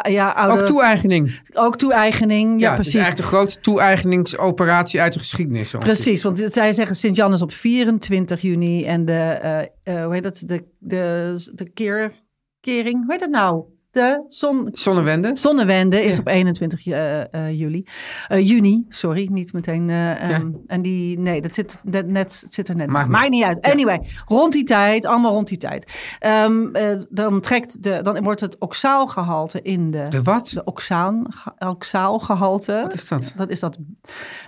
ja, 0.03 0.29
oude, 0.31 0.61
ook 0.61 0.67
toe-eigening. 0.67 1.41
ook 1.53 1.77
toe-eigening. 1.79 2.61
Ja, 2.61 2.69
Ja, 2.69 2.75
precies. 2.75 2.93
Het 2.93 3.01
is 3.03 3.07
eigenlijk 3.09 3.31
de 3.31 3.37
grootste 3.37 3.61
toe-eigeningsoperatie 3.61 5.01
uit 5.01 5.13
de 5.13 5.19
geschiedenis. 5.19 5.75
Precies, 5.79 6.23
want 6.23 6.43
zij 6.47 6.73
zeggen 6.73 6.97
Sint-Jan 6.97 7.33
is 7.33 7.43
op 7.43 7.53
24 7.53 8.41
juni 8.41 8.85
en 8.85 9.05
de, 9.05 9.69
hoe 9.85 10.13
heet 10.13 10.23
dat, 10.23 10.43
de, 10.47 10.65
de, 10.79 11.51
de 11.55 11.71
keer, 11.71 12.13
kering, 12.61 13.03
hoe 13.03 13.11
heet 13.13 13.21
dat 13.21 13.31
nou? 13.31 13.65
De 13.95 14.25
zon, 14.29 14.69
Zonnewende. 14.73 15.31
zonnewende 15.37 16.05
is 16.05 16.15
Ja. 16.15 16.21
op 16.21 16.27
21 16.29 16.87
eh, 16.87 17.21
eh, 17.35 17.59
juli. 17.59 17.87
Eh, 18.29 18.49
juni, 18.49 18.85
sorry, 18.89 19.29
niet 19.33 19.53
meteen. 19.53 19.91
eh, 19.91 20.31
ehm, 20.31 20.51
En 20.67 20.83
die, 20.83 21.19
nee, 21.19 21.41
dat 21.43 21.55
zit 21.55 21.79
net, 21.83 22.07
net, 22.07 22.47
zit 22.49 22.69
er 22.69 22.77
net. 22.77 22.89
Maakt 22.89 23.09
Maakt, 23.09 23.31
niet. 23.31 23.45
uit. 23.45 23.61
Anyway, 23.63 24.01
rond 24.27 24.53
die 24.53 24.65
tijd, 24.65 25.07
allemaal 25.07 25.33
rond 25.33 25.49
die 25.49 25.59
tijd. 25.59 25.93
Ehm, 26.19 26.75
eh, 26.75 26.99
dan, 27.09 27.41
trekt 27.41 27.83
de, 27.83 28.01
dan 28.03 28.23
wordt 28.23 28.41
het 28.41 28.59
oxaalgehalte 28.59 29.63
in 29.63 29.91
de... 29.91 30.07
De 30.09 30.23
wat? 30.23 30.51
De 30.55 30.65
oxaan, 30.65 31.27
oxaalgehalte. 31.59 32.79
Wat 32.83 32.95
is 32.95 33.09
dat? 33.09 33.33
Dat 33.37 33.49
is 33.51 33.61
dat 33.61 33.77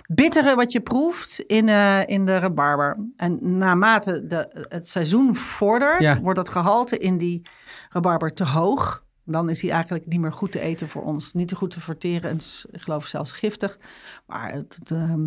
bittere 0.07 0.55
wat 0.55 0.71
je 0.71 0.79
proeft 0.81 1.39
in, 1.39 1.69
in 2.07 2.25
de 2.25 2.37
rabarber. 2.37 2.97
En 3.15 3.57
naarmate 3.57 4.27
de, 4.27 4.65
het 4.69 4.89
seizoen 4.89 5.35
vordert, 5.35 6.19
wordt 6.21 6.37
dat 6.37 6.49
gehalte 6.49 6.97
in 6.97 7.17
die 7.17 7.41
rabarber 7.89 8.33
te 8.33 8.45
hoog. 8.45 9.05
Dan 9.29 9.49
is 9.49 9.59
die 9.59 9.71
eigenlijk 9.71 10.05
niet 10.07 10.19
meer 10.19 10.31
goed 10.31 10.51
te 10.51 10.59
eten 10.59 10.87
voor 10.89 11.03
ons. 11.03 11.33
Niet 11.33 11.47
te 11.47 11.55
goed 11.55 11.71
te 11.71 11.81
verteren. 11.81 12.29
En 12.29 12.35
is, 12.37 12.65
ik 12.71 12.81
geloof 12.81 13.05
zelfs 13.05 13.31
giftig. 13.31 13.77
Maar 14.25 14.51
het, 14.53 14.75
het, 14.79 14.91
ehm, 14.91 15.25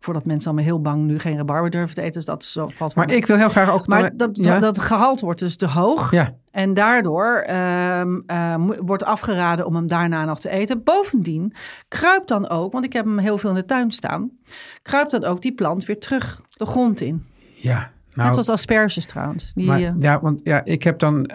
voordat 0.00 0.26
mensen 0.26 0.50
allemaal 0.50 0.68
heel 0.68 0.80
bang 0.80 1.04
nu 1.04 1.18
geen 1.18 1.36
rabarber 1.36 1.70
durven 1.70 1.94
te 1.94 2.00
eten. 2.00 2.12
Dus 2.12 2.24
dat 2.24 2.42
is 2.42 2.52
zo, 2.52 2.68
valt 2.74 2.94
Maar 2.94 3.10
ik 3.10 3.26
wil 3.26 3.36
heel 3.36 3.48
graag 3.48 3.70
ook... 3.70 3.86
Maar 3.86 4.02
dan- 4.02 4.16
dat, 4.16 4.44
ja? 4.44 4.58
dat, 4.58 4.78
gehalte 4.78 5.24
wordt 5.24 5.40
dus 5.40 5.56
te 5.56 5.68
hoog. 5.68 6.10
Ja. 6.10 6.36
En 6.50 6.74
daardoor 6.74 7.36
ehm, 7.46 8.16
eh, 8.26 8.56
mo- 8.56 8.76
wordt 8.84 9.04
afgeraden 9.04 9.66
om 9.66 9.74
hem 9.74 9.86
daarna 9.86 10.24
nog 10.24 10.40
te 10.40 10.48
eten. 10.48 10.82
Bovendien 10.82 11.52
kruipt 11.88 12.28
dan 12.28 12.48
ook, 12.48 12.72
want 12.72 12.84
ik 12.84 12.92
heb 12.92 13.04
hem 13.04 13.18
heel 13.18 13.38
veel 13.38 13.50
in 13.50 13.56
de 13.56 13.64
tuin 13.64 13.90
staan, 13.92 14.30
kruipt 14.82 15.10
dan 15.10 15.24
ook 15.24 15.42
die 15.42 15.54
plant 15.54 15.84
weer 15.84 15.98
terug 15.98 16.42
de 16.56 16.66
grond 16.66 17.00
in. 17.00 17.26
Ja. 17.54 17.90
Nou, 18.16 18.28
Net 18.28 18.44
zoals 18.44 18.60
asperges 18.60 19.06
trouwens. 19.06 19.52
Die, 19.54 19.66
maar, 19.66 19.80
eh, 19.80 19.92
ja, 19.98 20.20
want 20.20 20.40
ja, 20.44 20.64
ik 20.64 20.82
heb 20.82 20.98
dan... 20.98 21.30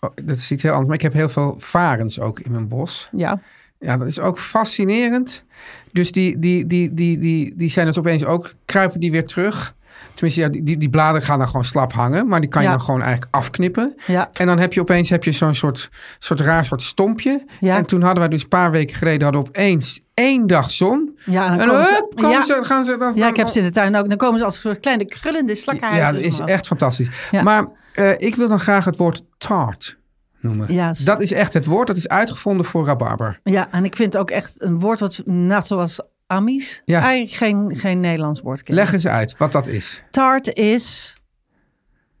oh, 0.00 0.10
dat 0.24 0.36
is 0.36 0.50
iets 0.50 0.62
heel 0.62 0.72
anders. 0.72 0.88
Maar 0.88 0.96
ik 0.96 1.02
heb 1.02 1.12
heel 1.12 1.28
veel 1.28 1.54
varens 1.58 2.20
ook 2.20 2.40
in 2.40 2.52
mijn 2.52 2.68
bos. 2.68 3.08
ja. 3.12 3.40
Ja, 3.80 3.96
dat 3.96 4.06
is 4.06 4.20
ook 4.20 4.38
fascinerend. 4.38 5.44
Dus 5.92 6.12
die, 6.12 6.38
die, 6.38 6.66
die, 6.66 6.94
die, 6.94 7.18
die, 7.18 7.52
die 7.56 7.68
zijn 7.68 7.86
dus 7.86 7.98
opeens 7.98 8.24
ook... 8.24 8.52
Kruipen 8.64 9.00
die 9.00 9.10
weer 9.10 9.24
terug. 9.24 9.74
Tenminste, 10.14 10.40
ja, 10.42 10.48
die, 10.48 10.76
die, 10.76 10.90
bladeren 10.90 11.26
gaan 11.26 11.38
dan 11.38 11.46
gewoon 11.46 11.64
slap 11.64 11.92
hangen. 11.92 12.28
Maar 12.28 12.40
die 12.40 12.48
kan 12.50 12.62
je 12.62 12.68
Ja. 12.68 12.74
dan 12.74 12.84
gewoon 12.84 13.02
eigenlijk 13.02 13.34
afknippen. 13.34 13.94
Ja. 14.06 14.30
En 14.32 14.46
dan 14.46 14.58
heb 14.58 14.72
je 14.72 14.80
opeens 14.80 15.08
heb 15.10 15.24
je 15.24 15.32
zo'n 15.32 15.54
soort, 15.54 15.88
soort 16.18 16.40
raar 16.40 16.64
soort 16.64 16.82
stompje. 16.82 17.44
En 17.60 17.84
toen 17.86 18.00
hadden 18.02 18.18
wij 18.20 18.28
dus 18.28 18.42
een 18.42 18.48
paar 18.48 18.70
weken 18.70 18.96
geleden... 18.96 19.22
hadden 19.22 19.40
opeens 19.46 20.00
één 20.14 20.46
dag 20.46 20.70
zon. 20.70 21.18
Ja, 21.24 21.44
en 21.46 21.50
dan 21.50 21.60
En 21.60 21.68
komen 21.68 21.86
ze- 21.86 21.92
hup, 21.92 22.14
komen 22.14 22.30
ja. 22.30 22.42
ze, 22.44 22.58
gaan 22.62 22.84
ze... 22.84 22.96
Dan, 22.98 23.12
ja, 23.14 23.28
ik 23.28 23.36
heb 23.36 23.48
ze 23.48 23.58
in 23.58 23.64
de 23.64 23.70
tuin 23.70 23.96
ook. 23.96 24.08
Dan 24.08 24.18
komen 24.18 24.38
ze 24.38 24.44
als 24.44 24.54
een 24.54 24.60
soort 24.60 24.80
kleine 24.80 25.04
krullende 25.04 25.54
slakken 25.54 25.94
Ja, 25.94 26.12
dat 26.12 26.20
is 26.20 26.38
echt 26.38 26.66
fantastisch. 26.66 27.08
Maar 27.42 27.66
eh, 27.92 28.10
ik 28.16 28.34
wil 28.34 28.48
dan 28.48 28.60
graag 28.60 28.84
het 28.84 28.96
woord 28.96 29.22
tart 29.38 29.98
noemen. 30.40 30.72
Ja, 30.72 30.92
Dat 31.04 31.20
is 31.20 31.32
echt 31.32 31.52
het 31.52 31.66
woord. 31.66 31.86
Dat 31.86 31.96
is 31.96 32.08
uitgevonden 32.08 32.66
voor 32.66 32.86
rabarber. 32.86 33.40
Ja, 33.44 33.68
en 33.70 33.84
ik 33.84 33.96
vind 33.96 34.16
ook 34.16 34.30
echt 34.30 34.54
een 34.62 34.78
woord 34.78 35.00
wat, 35.00 35.22
net 35.24 35.66
zoals 35.66 36.00
Amis, 36.28 36.82
Ja. 36.84 37.00
eigenlijk 37.02 37.36
geen, 37.36 37.76
geen 37.76 38.00
Nederlands 38.00 38.40
woord 38.40 38.62
kent. 38.62 38.78
Leg 38.78 38.92
eens 38.92 39.06
uit 39.06 39.36
wat 39.36 39.52
dat 39.52 39.66
is. 39.66 40.02
Tart 40.10 40.48
is 40.54 41.16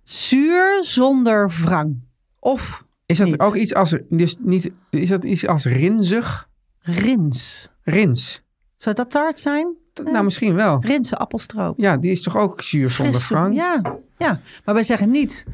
zuur 0.02 0.84
zonder 0.84 1.50
wrang. 1.62 2.00
Of 2.38 2.84
Is 3.06 3.18
dat 3.18 3.26
Niet. 3.26 3.40
ook 3.40 3.54
iets 3.54 3.74
als... 3.74 3.98
Dus 4.08 4.36
niet, 4.40 4.70
is 4.90 5.08
dat 5.08 5.24
iets 5.24 5.46
als 5.46 5.64
rinzig? 5.64 6.48
rins. 6.82 7.68
Rins. 7.82 8.42
Zou 8.76 8.94
dat 8.94 9.10
tart 9.10 9.38
zijn? 9.38 9.74
Nou, 10.04 10.24
misschien 10.24 10.54
wel. 10.54 10.82
Rinse 10.84 11.16
appelstroop. 11.16 11.78
Ja, 11.78 11.96
die 11.96 12.10
is 12.10 12.22
toch 12.22 12.36
ook 12.36 12.62
zuur 12.62 12.90
zonder 12.90 13.20
frank? 13.20 13.54
Ja, 13.54 13.98
ja, 14.18 14.40
maar 14.64 14.74
wij 14.74 14.82
zeggen 14.82 15.10
niet 15.10 15.44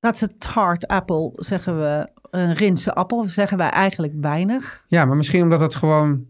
Dat 0.00 0.20
een 0.20 0.38
tart 0.38 0.86
apple, 0.86 1.32
zeggen 1.36 1.78
we. 1.78 2.08
Een 2.30 2.52
rinse 2.54 2.94
appel, 2.94 3.28
zeggen 3.28 3.58
wij 3.58 3.70
eigenlijk 3.70 4.12
weinig. 4.20 4.84
Ja, 4.88 5.04
maar 5.04 5.16
misschien 5.16 5.42
omdat 5.42 5.60
het 5.60 5.74
gewoon 5.74 6.26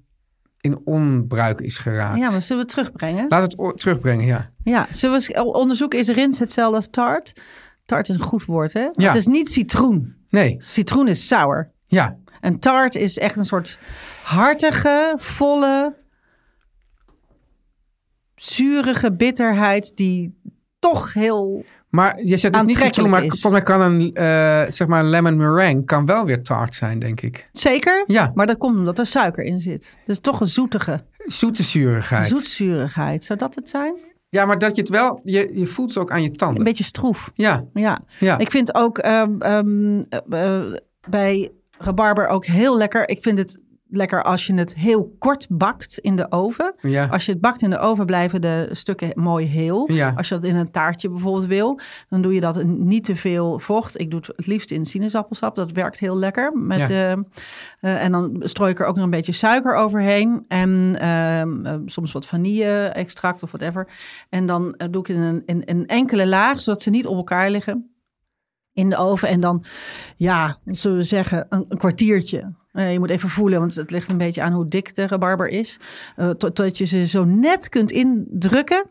in 0.61 0.81
onbruik 0.85 1.61
is 1.61 1.79
geraakt. 1.79 2.18
Ja, 2.18 2.31
maar 2.31 2.42
zullen 2.42 2.66
we 2.66 2.73
het 2.73 2.85
terugbrengen? 2.85 3.27
Laat 3.29 3.53
het 3.53 3.79
terugbrengen, 3.81 4.27
ja. 4.27 4.51
Ja, 4.62 4.87
zullen 4.90 5.18
we 5.20 5.35
eens 5.35 5.44
onderzoeken, 5.53 5.99
is 5.99 6.09
rins 6.09 6.38
hetzelfde 6.38 6.77
als 6.77 6.88
tart? 6.90 7.33
Tart 7.85 8.09
is 8.09 8.14
een 8.14 8.20
goed 8.23 8.44
woord, 8.44 8.73
hè? 8.73 8.88
Ja. 8.92 9.07
Het 9.07 9.14
is 9.14 9.27
niet 9.27 9.49
citroen. 9.49 10.14
Nee, 10.29 10.55
Citroen 10.59 11.09
is 11.09 11.27
sour. 11.27 11.70
ja. 11.87 12.18
En 12.40 12.59
tart 12.59 12.94
is 12.94 13.18
echt 13.18 13.37
een 13.37 13.44
soort 13.44 13.79
hartige, 14.23 15.12
volle, 15.16 15.94
zurige 18.35 19.12
bitterheid 19.12 19.92
die 19.96 20.40
toch 20.79 21.12
heel... 21.12 21.64
Maar 21.90 22.22
je 22.24 22.37
zegt 22.37 22.55
dus 22.55 22.62
niet 22.64 22.79
citroen, 22.79 23.11
maar 23.11 23.24
is. 23.24 23.40
volgens 23.40 23.53
mij 23.53 23.62
kan 23.62 23.81
een, 23.81 24.14
eh, 24.14 24.62
zeg 24.70 24.87
maar 24.87 25.00
een 25.00 25.09
lemon 25.11 25.37
meringue 25.37 25.85
kan 25.85 26.07
wel 26.07 26.24
weer 26.24 26.42
tart 26.42 26.74
zijn, 26.74 26.98
denk 26.98 27.20
ik. 27.20 27.48
Zeker, 27.53 28.05
Ja. 28.07 28.33
maar 28.35 28.46
dat 28.46 28.59
komt 28.59 28.79
omdat 28.79 28.98
er 28.98 29.07
suiker 29.07 29.44
in 29.44 29.61
zit. 29.61 29.98
Dus 30.05 30.18
toch 30.20 30.40
een 30.40 30.46
zoetige 30.46 31.00
Zoete 31.26 31.62
zurigheid. 31.62 32.29
zoetzurigheid. 32.29 33.24
Zou 33.24 33.38
dat 33.38 33.55
het 33.55 33.70
zijn? 33.70 33.94
Ja, 34.29 34.44
maar 34.44 34.59
dat 34.59 34.74
je 34.74 34.81
het 34.81 34.90
wel, 34.90 35.20
je, 35.24 35.50
je 35.55 35.66
voelt 35.66 35.92
ze 35.92 36.00
ook 36.00 36.11
aan 36.11 36.22
je 36.22 36.31
tanden. 36.31 36.59
Een 36.59 36.64
beetje 36.64 36.85
stroef. 36.85 37.31
Ja, 37.35 37.64
Ja. 37.74 38.00
ja. 38.18 38.38
Ik 38.38 38.50
vind 38.50 38.74
ook 38.74 38.98
ehm, 38.98 39.31
ehm, 39.38 40.03
eh, 40.09 40.57
eh, 40.66 40.74
bij 41.09 41.50
rabarber 41.79 42.26
ook 42.26 42.44
heel 42.46 42.76
lekker. 42.76 43.09
Ik 43.09 43.22
vind 43.22 43.38
het 43.38 43.59
lekker 43.90 44.22
als 44.22 44.46
je 44.46 44.55
het 44.55 44.74
heel 44.74 45.14
kort 45.18 45.46
bakt 45.50 45.98
in 45.98 46.16
de 46.16 46.31
oven. 46.33 46.74
Ja. 46.81 47.07
Als 47.07 47.26
je 47.26 47.33
het 47.33 47.40
bakt 47.40 47.62
in 47.62 47.70
de 47.70 47.79
oven 47.79 48.07
blijven 48.07 48.40
de 48.40 48.68
stukken 48.72 49.11
mooi 49.14 49.46
heel. 49.46 49.92
Ja. 49.92 50.12
Als 50.16 50.29
je 50.29 50.35
dat 50.35 50.44
in 50.44 50.57
een 50.57 50.70
taartje 50.70 51.09
bijvoorbeeld 51.11 51.46
wil, 51.46 51.81
dan 52.09 52.22
doe 52.22 52.35
je 52.35 52.40
dat 52.40 52.59
in 52.59 52.87
niet 52.87 53.05
te 53.05 53.16
veel 53.16 53.59
vocht. 53.59 54.00
Ik 54.00 54.11
doe 54.11 54.20
het 54.20 54.33
het 54.37 54.46
liefst 54.46 54.70
in 54.70 54.85
sinaasappelsap. 54.85 55.55
Dat 55.55 55.72
werkt 55.72 55.98
heel 56.00 56.16
lekker. 56.18 56.53
Met, 56.59 56.79
Ja. 56.79 56.88
eh, 56.88 57.12
eh, 57.81 58.05
en 58.05 58.12
dan 58.12 58.37
strooi 58.44 58.70
ik 58.70 58.81
er 58.81 58.87
ook 58.87 58.94
nog 58.94 59.05
een 59.05 59.11
beetje 59.11 59.33
suiker 59.33 59.74
overheen. 59.74 60.44
En 60.48 60.96
ehm, 60.98 61.66
eh, 61.66 61.74
soms 61.87 62.12
wat 62.12 62.26
vanille-extract 62.26 63.42
of 63.42 63.50
whatever. 63.50 63.88
En 64.29 64.46
dan 64.46 64.74
doe 64.90 65.00
ik 65.03 65.07
het 65.07 65.16
in 65.16 65.22
een, 65.22 65.42
in 65.46 65.62
een 65.64 65.87
enkele 65.87 66.26
laag, 66.26 66.61
zodat 66.61 66.83
ze 66.83 66.90
niet 66.90 67.07
op 67.07 67.16
elkaar 67.16 67.50
liggen 67.50 67.85
in 68.72 68.90
de 68.90 68.96
oven. 68.96 69.29
En 69.29 69.40
dan, 69.40 69.64
ja, 70.16 70.57
zullen 70.64 70.96
we 70.96 71.03
zeggen, 71.03 71.46
een, 71.48 71.64
een 71.68 71.79
kwartiertje. 71.79 72.53
Eh, 72.72 72.92
je 72.92 72.98
moet 72.98 73.11
even 73.11 73.28
voelen, 73.28 73.59
want 73.59 73.74
het 73.74 73.90
ligt 73.90 74.09
een 74.09 74.18
beetje 74.18 74.42
aan 74.42 74.52
hoe 74.52 74.68
dik 74.68 74.94
de 74.94 75.06
rabarber 75.06 75.48
is. 75.48 75.78
Eh, 76.16 76.26
tot, 76.26 76.40
totdat 76.40 76.78
je 76.78 76.85
ze 76.85 77.06
zo 77.06 77.24
net 77.24 77.68
kunt 77.68 77.90
indrukken. 77.90 78.85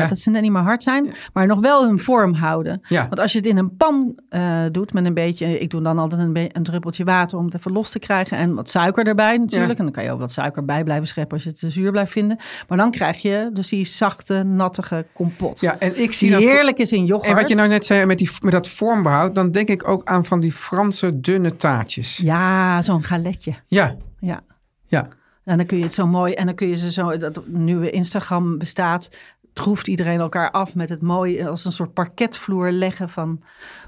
Ja. 0.00 0.06
dat 0.06 0.18
ze 0.18 0.30
net 0.30 0.42
niet 0.42 0.52
meer 0.52 0.62
hard 0.62 0.82
zijn, 0.82 1.12
maar 1.32 1.46
nog 1.46 1.60
wel 1.60 1.86
hun 1.86 1.98
vorm 1.98 2.34
houden. 2.34 2.80
Ja. 2.88 3.02
Want 3.08 3.20
als 3.20 3.32
je 3.32 3.38
het 3.38 3.46
in 3.46 3.56
een 3.56 3.76
pan 3.76 4.18
eh, 4.28 4.60
doet 4.72 4.92
met 4.92 5.04
een 5.04 5.14
beetje, 5.14 5.58
ik 5.58 5.70
doe 5.70 5.82
dan 5.82 5.98
altijd 5.98 6.20
een, 6.22 6.48
een 6.52 6.62
druppeltje 6.62 7.04
water 7.04 7.38
om 7.38 7.44
het 7.44 7.54
even 7.54 7.72
los 7.72 7.90
te 7.90 7.98
krijgen 7.98 8.36
en 8.38 8.54
wat 8.54 8.70
suiker 8.70 9.06
erbij 9.06 9.36
natuurlijk. 9.36 9.72
Ja. 9.72 9.78
En 9.78 9.84
dan 9.84 9.92
kan 9.92 10.04
je 10.04 10.10
ook 10.10 10.20
wat 10.20 10.32
suiker 10.32 10.64
bij 10.64 10.84
blijven 10.84 11.06
scheppen 11.06 11.32
als 11.34 11.42
je 11.42 11.48
het 11.50 11.58
te 11.58 11.70
zuur 11.70 11.90
blijft 11.90 12.12
vinden. 12.12 12.38
Maar 12.68 12.78
dan 12.78 12.90
krijg 12.90 13.22
je 13.22 13.50
dus 13.52 13.68
die 13.68 13.84
zachte, 13.84 14.42
nattige 14.42 15.06
kompot. 15.12 15.60
ja, 15.60 15.78
en 15.78 16.02
ik 16.02 16.12
zie 16.12 16.36
die 16.36 16.46
heerlijk 16.48 16.78
is 16.78 16.92
in 16.92 17.04
yoghurt. 17.04 17.30
En 17.30 17.40
wat 17.40 17.48
je 17.48 17.54
nou 17.54 17.68
net 17.68 17.86
zei 17.86 18.06
met, 18.06 18.18
die, 18.18 18.30
met 18.40 18.52
dat 18.52 18.68
vormbehoud, 18.68 19.34
dan 19.34 19.50
denk 19.50 19.68
ik 19.68 19.88
ook 19.88 20.04
aan 20.04 20.24
van 20.24 20.40
die 20.40 20.52
Franse 20.52 21.20
dunne 21.20 21.56
taartjes. 21.56 22.16
Ja, 22.16 22.82
zo'n 22.82 23.02
galetje. 23.04 23.54
Ja, 23.66 23.94
Ja. 24.18 24.40
ja. 24.86 25.08
En 25.44 25.56
dan 25.56 25.66
kun 25.66 25.76
je 25.76 25.82
het 25.82 25.94
zo 25.94 26.06
mooi, 26.06 26.32
en 26.32 26.46
dan 26.46 26.54
kun 26.54 26.68
je 26.68 26.74
ze 26.74 26.92
zo, 26.92 27.16
dat 27.18 27.46
nu 27.46 27.88
Instagram 27.88 28.58
bestaat, 28.58 29.10
troeft 29.52 29.88
iedereen 29.88 30.20
elkaar 30.20 30.50
af 30.50 30.74
met 30.74 30.88
het 30.88 31.02
mooi, 31.02 31.42
als 31.44 31.64
een 31.64 31.72
soort 31.72 31.92
parketvloer 31.92 32.70
leggen 32.70 33.08
van 33.08 33.42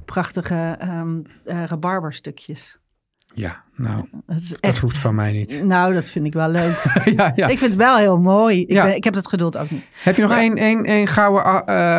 prachtige 0.04 0.78
eh, 1.44 1.64
rabarberstukjes. 1.64 2.78
Ja, 3.36 3.62
nou, 3.76 4.04
Dat, 4.26 4.38
is 4.40 4.56
dat 4.60 4.78
hoeft 4.78 4.98
van 4.98 5.14
mij 5.14 5.32
niet. 5.32 5.62
Nou, 5.64 5.92
dat 5.94 6.10
vind 6.10 6.26
ik 6.26 6.32
wel 6.32 6.48
leuk. 6.48 6.84
ja, 7.16 7.32
ja. 7.36 7.46
Ik 7.48 7.58
vind 7.58 7.70
het 7.70 7.80
wel 7.80 7.96
heel 7.96 8.18
mooi. 8.18 8.60
Ik, 8.60 8.70
Ja. 8.70 8.84
ben- 8.84 8.94
ik 8.96 9.04
heb 9.04 9.14
het 9.14 9.28
geduld 9.28 9.56
ook 9.56 9.70
niet. 9.70 9.88
Heb 10.02 10.16
je 10.16 10.22
nog 10.22 10.30
één, 10.30 10.54
één, 10.56 10.84
één 10.84 11.06
gouden 11.06 11.42
uh, 11.44 11.54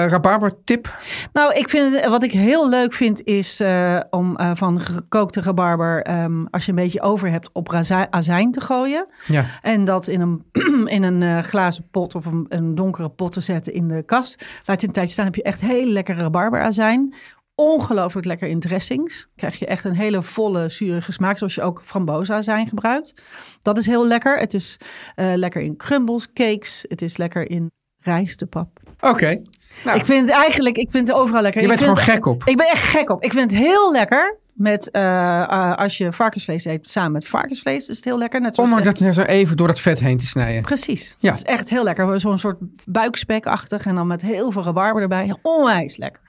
rabarber 0.07 0.51
tip? 0.63 0.97
Nou, 1.33 1.53
ik 1.53 1.69
vind 1.69 1.95
het- 1.95 2.05
wat 2.09 2.23
ik 2.23 2.31
heel 2.31 2.69
leuk 2.69 2.93
vind 2.93 3.23
is 3.23 3.59
eh, 3.59 3.99
om 4.09 4.35
eh, 4.37 4.51
van 4.53 4.79
gekookte 4.79 5.41
rabarber, 5.41 6.01
ehm, 6.01 6.45
als 6.51 6.65
je 6.65 6.71
een 6.71 6.77
beetje 6.77 7.01
over 7.01 7.29
hebt, 7.29 7.49
op 7.53 7.73
azijn 8.09 8.51
te 8.51 8.61
gooien. 8.61 9.07
Ja, 9.25 9.45
En 9.61 9.85
dat 9.85 10.07
in 10.07 10.21
een, 10.21 10.43
in 10.97 11.03
een 11.03 11.43
glazen 11.43 11.87
pot 11.91 12.15
of 12.15 12.25
een, 12.25 12.45
een 12.49 12.75
donkere 12.75 13.09
pot 13.09 13.31
te 13.31 13.41
zetten 13.41 13.73
in 13.73 13.87
de 13.87 14.03
kast. 14.03 14.45
Laat 14.65 14.81
je 14.81 14.87
een 14.87 14.93
tijdje 14.93 15.11
staan, 15.13 15.25
heb 15.25 15.35
je 15.35 15.43
echt 15.43 15.61
heel 15.61 15.87
lekkere 15.87 16.21
rabarberazijn. 16.21 17.13
Ongelooflijk 17.55 18.25
lekker 18.25 18.47
in 18.47 18.59
dressings. 18.59 19.27
Krijg 19.35 19.59
je 19.59 19.65
echt 19.65 19.83
een 19.83 19.95
hele 19.95 20.21
volle, 20.21 20.69
zurige 20.69 21.11
smaak, 21.11 21.37
zoals 21.37 21.55
je 21.55 21.61
ook 21.61 21.81
frambozenazijn 21.85 22.67
gebruikt. 22.67 23.13
Dat 23.61 23.77
is 23.77 23.85
heel 23.85 24.07
lekker. 24.07 24.37
Het 24.37 24.53
is 24.53 24.77
eh, 25.15 25.31
lekker 25.35 25.61
in 25.61 25.75
crumbles, 25.77 26.33
cakes. 26.33 26.85
Het 26.87 27.01
is 27.01 27.17
lekker 27.17 27.49
in 27.49 27.71
rijstepap. 27.99 28.79
oké. 28.99 29.41
Nou, 29.83 29.97
Ik 29.99 30.05
vind 30.05 30.27
het 30.27 30.35
eigenlijk, 30.35 30.77
ik 30.77 30.91
vind 30.91 31.07
het 31.07 31.17
overal 31.17 31.41
lekker. 31.41 31.61
Je 31.61 31.67
bent 31.67 31.79
gewoon 31.79 31.97
gek 31.97 32.25
op. 32.25 32.43
Ik 32.45 32.57
ben 32.57 32.67
echt 32.69 32.83
gek 32.83 33.09
op. 33.09 33.23
Ik 33.23 33.31
vind 33.31 33.51
het 33.51 33.59
heel 33.59 33.91
lekker 33.91 34.37
met, 34.53 34.91
eh, 34.91 35.41
eh, 35.41 35.75
als 35.77 35.97
je 35.97 36.11
varkensvlees 36.11 36.65
eet 36.65 36.89
samen 36.89 37.11
met 37.11 37.27
varkensvlees, 37.27 37.89
is 37.89 37.95
het 37.95 38.05
heel 38.05 38.17
lekker. 38.17 38.41
Net 38.41 38.57
om 38.57 38.75
je- 38.75 38.81
dat 38.81 38.97
zo 39.15 39.21
even 39.21 39.57
door 39.57 39.67
dat 39.67 39.79
vet 39.79 39.99
heen 39.99 40.17
te 40.17 40.25
snijden. 40.25 40.61
Precies. 40.61 41.15
Ja. 41.19 41.29
Het 41.29 41.37
is 41.37 41.43
echt 41.43 41.69
heel 41.69 41.83
lekker. 41.83 42.19
Zo'n 42.19 42.37
soort 42.39 42.57
buikspekachtig 42.85 43.85
en 43.85 43.95
dan 43.95 44.07
met 44.07 44.21
heel 44.21 44.51
veel 44.51 44.63
rabarber 44.63 45.01
erbij. 45.01 45.33
Onwijs 45.41 45.97
lekker. 45.97 46.21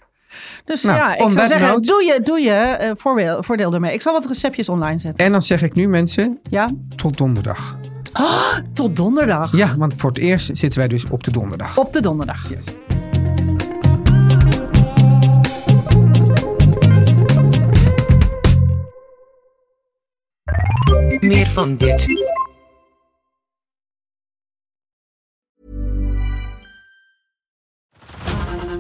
Dus 0.64 0.82
Nou, 0.82 0.96
ja, 0.96 1.12
ik 1.14 1.20
zou 1.32 1.32
zeggen, 1.48 1.68
note- 1.68 1.88
doe 1.88 2.04
je, 2.04 2.20
doe 2.22 2.40
je 2.40 2.50
eh, 2.52 2.90
voordeel, 2.96 3.42
voordeel 3.42 3.74
ermee. 3.74 3.92
Ik 3.92 4.02
zal 4.02 4.12
wat 4.12 4.26
receptjes 4.26 4.68
online 4.68 4.98
zetten. 4.98 5.24
En 5.24 5.32
dan 5.32 5.42
zeg 5.42 5.62
ik 5.62 5.74
nu 5.74 5.88
mensen, 5.88 6.38
Ja, 6.50 6.70
tot 6.96 7.18
donderdag. 7.18 7.76
tot 8.72 8.96
donderdag. 8.96 9.56
Ja, 9.56 9.76
want 9.76 9.94
voor 9.94 10.10
het 10.10 10.18
eerst 10.18 10.50
zitten 10.58 10.78
wij 10.78 10.88
dus 10.88 11.04
op 11.08 11.24
de 11.24 11.30
donderdag. 11.30 11.78
Op 11.78 11.92
de 11.92 12.00
donderdag. 12.00 12.48
Meer 21.20 21.46
van 21.46 21.76
dit. 21.76 22.06